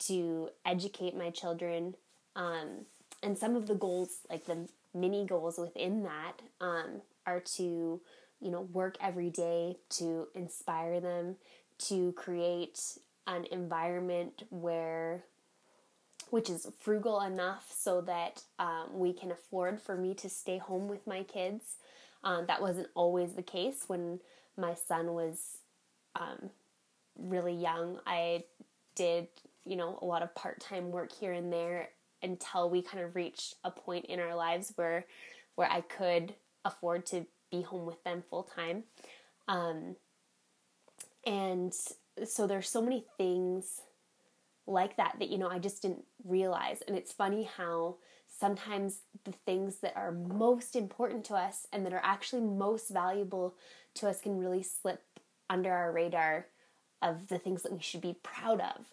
to 0.00 0.50
educate 0.64 1.16
my 1.16 1.30
children, 1.30 1.94
um, 2.36 2.86
and 3.22 3.38
some 3.38 3.56
of 3.56 3.66
the 3.66 3.74
goals, 3.74 4.18
like 4.28 4.46
the 4.46 4.68
mini 4.94 5.24
goals 5.24 5.58
within 5.58 6.02
that, 6.02 6.42
um, 6.60 7.02
are 7.26 7.40
to, 7.40 8.00
you 8.40 8.50
know, 8.50 8.62
work 8.72 8.96
every 9.00 9.30
day 9.30 9.76
to 9.90 10.26
inspire 10.34 11.00
them, 11.00 11.36
to 11.78 12.12
create 12.12 12.98
an 13.26 13.46
environment 13.50 14.42
where 14.50 15.24
which 16.30 16.48
is 16.48 16.66
frugal 16.80 17.20
enough 17.20 17.70
so 17.76 18.00
that 18.00 18.42
um, 18.58 18.86
we 18.94 19.12
can 19.12 19.30
afford 19.30 19.78
for 19.82 19.94
me 19.94 20.14
to 20.14 20.30
stay 20.30 20.56
home 20.56 20.88
with 20.88 21.06
my 21.06 21.22
kids. 21.22 21.76
Um, 22.24 22.46
that 22.46 22.62
wasn't 22.62 22.88
always 22.94 23.34
the 23.34 23.42
case 23.42 23.84
when 23.86 24.18
my 24.56 24.74
son 24.74 25.12
was 25.12 25.58
um, 26.16 26.50
really 27.18 27.54
young. 27.54 27.98
I 28.06 28.44
did, 28.94 29.28
you 29.64 29.76
know, 29.76 29.98
a 30.02 30.04
lot 30.04 30.22
of 30.22 30.34
part 30.34 30.60
time 30.60 30.90
work 30.90 31.12
here 31.12 31.32
and 31.32 31.52
there 31.52 31.90
until 32.22 32.70
we 32.70 32.82
kind 32.82 33.02
of 33.02 33.16
reached 33.16 33.56
a 33.64 33.70
point 33.70 34.06
in 34.06 34.20
our 34.20 34.34
lives 34.34 34.72
where 34.76 35.06
where 35.54 35.70
I 35.70 35.82
could 35.82 36.34
afford 36.64 37.04
to 37.06 37.26
be 37.50 37.62
home 37.62 37.84
with 37.84 38.02
them 38.04 38.22
full 38.30 38.44
time. 38.44 38.84
Um, 39.48 39.96
and 41.26 41.74
so 42.24 42.46
there's 42.46 42.68
so 42.68 42.80
many 42.80 43.04
things 43.18 43.80
like 44.66 44.96
that 44.96 45.16
that 45.18 45.28
you 45.28 45.38
know 45.38 45.48
I 45.48 45.58
just 45.58 45.82
didn't 45.82 46.04
realize. 46.24 46.82
And 46.86 46.96
it's 46.96 47.12
funny 47.12 47.48
how 47.56 47.96
sometimes 48.28 49.00
the 49.24 49.32
things 49.44 49.76
that 49.82 49.96
are 49.96 50.12
most 50.12 50.74
important 50.74 51.24
to 51.26 51.34
us 51.34 51.66
and 51.72 51.84
that 51.84 51.92
are 51.92 52.00
actually 52.02 52.42
most 52.42 52.88
valuable 52.88 53.54
to 53.94 54.08
us 54.08 54.20
can 54.20 54.38
really 54.38 54.62
slip 54.62 55.02
under 55.50 55.72
our 55.72 55.92
radar 55.92 56.46
of 57.00 57.28
the 57.28 57.38
things 57.38 57.62
that 57.62 57.72
we 57.72 57.80
should 57.80 58.00
be 58.00 58.16
proud 58.22 58.60
of 58.60 58.86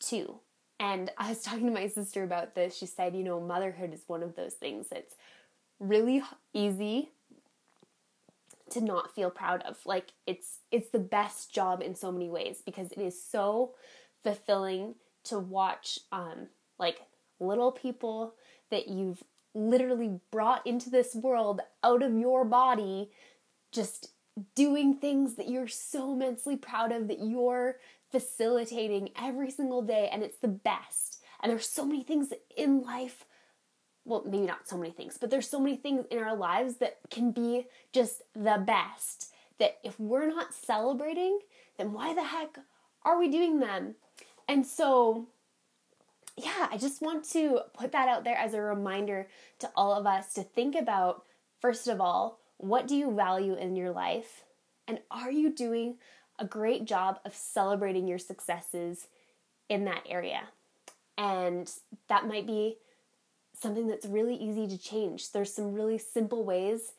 too. 0.00 0.36
And 0.78 1.10
I 1.18 1.30
was 1.30 1.42
talking 1.42 1.66
to 1.66 1.72
my 1.72 1.88
sister 1.88 2.22
about 2.22 2.54
this. 2.54 2.76
She 2.76 2.86
said, 2.86 3.14
you 3.14 3.24
know, 3.24 3.40
motherhood 3.40 3.92
is 3.92 4.02
one 4.06 4.22
of 4.22 4.36
those 4.36 4.54
things 4.54 4.86
that's 4.90 5.14
really 5.80 6.22
easy 6.52 7.10
to 8.70 8.80
not 8.80 9.14
feel 9.14 9.30
proud 9.30 9.62
of. 9.62 9.78
Like 9.84 10.12
it's 10.26 10.58
it's 10.70 10.90
the 10.90 10.98
best 10.98 11.52
job 11.52 11.82
in 11.82 11.94
so 11.94 12.10
many 12.10 12.28
ways 12.28 12.62
because 12.64 12.92
it 12.92 12.98
is 12.98 13.20
so 13.22 13.74
fulfilling 14.22 14.94
to 15.24 15.38
watch 15.38 15.98
um, 16.12 16.48
like 16.78 17.00
little 17.40 17.72
people 17.72 18.34
that 18.70 18.88
you've 18.88 19.22
literally 19.54 20.18
brought 20.30 20.66
into 20.66 20.90
this 20.90 21.14
world 21.14 21.60
out 21.82 22.02
of 22.02 22.18
your 22.18 22.44
body 22.44 23.10
just 23.70 24.10
doing 24.54 24.94
things 24.94 25.34
that 25.34 25.48
you're 25.48 25.68
so 25.68 26.12
immensely 26.12 26.56
proud 26.56 26.92
of 26.92 27.08
that 27.08 27.20
you're 27.20 27.76
facilitating 28.10 29.10
every 29.20 29.50
single 29.50 29.82
day 29.82 30.08
and 30.12 30.22
it's 30.22 30.38
the 30.38 30.48
best. 30.48 31.22
And 31.42 31.50
there's 31.50 31.68
so 31.68 31.84
many 31.84 32.02
things 32.02 32.32
in 32.56 32.82
life 32.82 33.24
well 34.06 34.22
maybe 34.26 34.44
not 34.44 34.68
so 34.68 34.76
many 34.76 34.90
things 34.90 35.16
but 35.18 35.30
there's 35.30 35.48
so 35.48 35.58
many 35.58 35.76
things 35.76 36.04
in 36.10 36.18
our 36.18 36.36
lives 36.36 36.76
that 36.76 36.98
can 37.10 37.30
be 37.32 37.64
just 37.90 38.20
the 38.34 38.62
best 38.66 39.32
that 39.58 39.78
if 39.82 39.98
we're 39.98 40.28
not 40.28 40.52
celebrating 40.52 41.38
then 41.78 41.92
why 41.92 42.14
the 42.14 42.24
heck 42.24 42.58
are 43.04 43.18
we 43.18 43.28
doing 43.28 43.60
them? 43.60 43.94
And 44.48 44.66
so, 44.66 45.28
yeah, 46.36 46.68
I 46.70 46.78
just 46.78 47.02
want 47.02 47.24
to 47.30 47.60
put 47.74 47.92
that 47.92 48.08
out 48.08 48.24
there 48.24 48.36
as 48.36 48.54
a 48.54 48.60
reminder 48.60 49.28
to 49.60 49.70
all 49.76 49.94
of 49.94 50.06
us 50.06 50.34
to 50.34 50.42
think 50.42 50.74
about, 50.74 51.24
first 51.60 51.88
of 51.88 52.00
all, 52.00 52.40
what 52.64 52.88
do 52.88 52.96
you 52.96 53.14
value 53.14 53.54
in 53.54 53.76
your 53.76 53.90
life? 53.90 54.44
And 54.88 55.00
are 55.10 55.30
you 55.30 55.50
doing 55.50 55.96
a 56.38 56.44
great 56.46 56.86
job 56.86 57.20
of 57.24 57.34
celebrating 57.34 58.08
your 58.08 58.18
successes 58.18 59.06
in 59.68 59.84
that 59.84 60.02
area? 60.08 60.42
And 61.18 61.70
that 62.08 62.26
might 62.26 62.46
be 62.46 62.78
something 63.52 63.86
that's 63.86 64.06
really 64.06 64.34
easy 64.34 64.66
to 64.66 64.78
change. 64.78 65.32
There's 65.32 65.52
some 65.52 65.74
really 65.74 65.98
simple 65.98 66.42
ways 66.44 66.92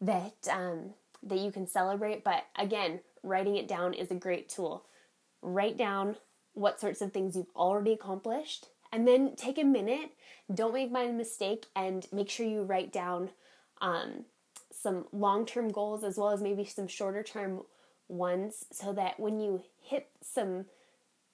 that 0.00 0.36
um, 0.50 0.94
that 1.24 1.38
you 1.40 1.50
can 1.50 1.66
celebrate, 1.66 2.22
but 2.22 2.44
again, 2.56 3.00
writing 3.24 3.56
it 3.56 3.66
down 3.66 3.94
is 3.94 4.12
a 4.12 4.14
great 4.14 4.48
tool. 4.48 4.84
Write 5.42 5.76
down 5.76 6.16
what 6.54 6.80
sorts 6.80 7.00
of 7.00 7.12
things 7.12 7.36
you've 7.36 7.46
already 7.56 7.92
accomplished. 7.92 8.66
And 8.92 9.06
then 9.06 9.34
take 9.36 9.58
a 9.58 9.64
minute, 9.64 10.12
don't 10.52 10.72
make 10.72 10.90
my 10.90 11.08
mistake, 11.08 11.66
and 11.74 12.06
make 12.12 12.30
sure 12.30 12.46
you 12.46 12.62
write 12.62 12.92
down 12.92 13.30
um, 13.80 14.24
some 14.80 15.06
long 15.12 15.46
term 15.46 15.68
goals 15.68 16.04
as 16.04 16.16
well 16.16 16.30
as 16.30 16.40
maybe 16.40 16.64
some 16.64 16.88
shorter 16.88 17.22
term 17.22 17.62
ones 18.08 18.64
so 18.72 18.92
that 18.92 19.18
when 19.18 19.40
you 19.40 19.62
hit 19.80 20.08
some 20.22 20.64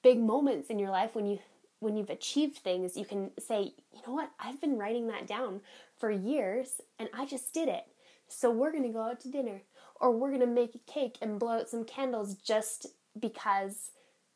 big 0.02 0.20
moments 0.20 0.70
in 0.70 0.78
your 0.78 0.90
life, 0.90 1.14
when 1.14 1.26
you 1.26 1.38
when 1.80 1.96
you've 1.96 2.10
achieved 2.10 2.56
things, 2.58 2.96
you 2.96 3.04
can 3.04 3.30
say, 3.38 3.74
you 3.92 4.00
know 4.06 4.14
what, 4.14 4.30
I've 4.40 4.60
been 4.60 4.78
writing 4.78 5.08
that 5.08 5.26
down 5.26 5.60
for 5.98 6.10
years 6.10 6.80
and 6.98 7.10
I 7.12 7.26
just 7.26 7.52
did 7.52 7.68
it. 7.68 7.84
So 8.28 8.50
we're 8.50 8.72
gonna 8.72 8.88
go 8.88 9.02
out 9.02 9.20
to 9.20 9.30
dinner 9.30 9.60
or 10.00 10.10
we're 10.10 10.32
gonna 10.32 10.46
make 10.46 10.74
a 10.74 10.90
cake 10.90 11.18
and 11.20 11.38
blow 11.38 11.58
out 11.58 11.68
some 11.68 11.84
candles 11.84 12.34
just 12.36 12.86
because 13.18 13.90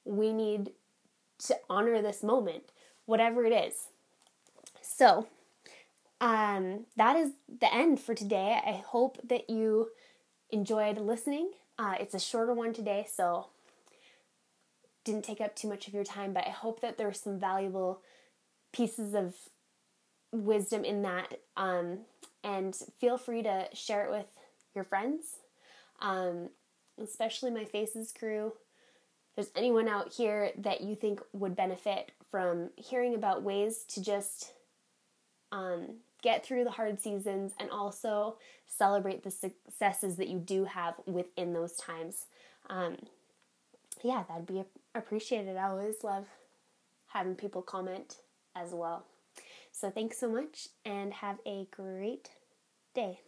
we 0.04 0.32
need 0.32 0.72
to 1.46 1.56
honor 1.70 2.02
this 2.02 2.22
moment, 2.22 2.64
whatever 3.06 3.44
it 3.44 3.52
is. 3.52 3.88
So, 4.82 5.26
um, 6.20 6.86
that 6.96 7.16
is 7.16 7.30
the 7.60 7.72
end 7.72 8.00
for 8.00 8.14
today. 8.14 8.60
I 8.64 8.82
hope 8.86 9.18
that 9.28 9.48
you 9.48 9.90
enjoyed 10.50 10.98
listening. 10.98 11.50
Uh, 11.78 11.94
it's 12.00 12.14
a 12.14 12.18
shorter 12.18 12.52
one 12.52 12.72
today, 12.72 13.06
so 13.12 13.46
didn't 15.04 15.24
take 15.24 15.40
up 15.40 15.54
too 15.54 15.68
much 15.68 15.88
of 15.88 15.94
your 15.94 16.04
time, 16.04 16.32
but 16.32 16.46
I 16.46 16.50
hope 16.50 16.80
that 16.80 16.98
there 16.98 17.06
there's 17.06 17.20
some 17.20 17.38
valuable 17.38 18.02
pieces 18.72 19.14
of 19.14 19.34
wisdom 20.32 20.84
in 20.84 21.02
that. 21.02 21.34
Um, 21.56 22.00
and 22.44 22.76
feel 23.00 23.16
free 23.16 23.42
to 23.42 23.68
share 23.72 24.04
it 24.04 24.10
with 24.10 24.26
your 24.74 24.84
friends, 24.84 25.36
um, 26.00 26.50
especially 27.00 27.50
my 27.50 27.64
Faces 27.64 28.12
crew 28.12 28.52
there's 29.38 29.52
anyone 29.54 29.86
out 29.86 30.12
here 30.12 30.50
that 30.58 30.80
you 30.80 30.96
think 30.96 31.20
would 31.32 31.54
benefit 31.54 32.10
from 32.28 32.70
hearing 32.74 33.14
about 33.14 33.44
ways 33.44 33.84
to 33.86 34.02
just 34.02 34.50
um, 35.52 35.98
get 36.22 36.44
through 36.44 36.64
the 36.64 36.70
hard 36.70 37.00
seasons 37.00 37.52
and 37.58 37.70
also 37.70 38.36
celebrate 38.66 39.22
the 39.22 39.30
successes 39.30 40.16
that 40.16 40.28
you 40.28 40.38
do 40.38 40.64
have 40.64 40.94
within 41.06 41.52
those 41.52 41.76
times. 41.76 42.26
Um, 42.68 42.96
yeah, 44.02 44.24
that'd 44.28 44.46
be 44.46 44.64
appreciated. 44.94 45.56
I 45.56 45.68
always 45.68 46.02
love 46.02 46.26
having 47.08 47.34
people 47.34 47.62
comment 47.62 48.16
as 48.54 48.72
well. 48.72 49.04
So 49.72 49.90
thanks 49.90 50.18
so 50.18 50.28
much 50.28 50.68
and 50.84 51.12
have 51.14 51.38
a 51.46 51.66
great 51.70 52.30
day. 52.94 53.20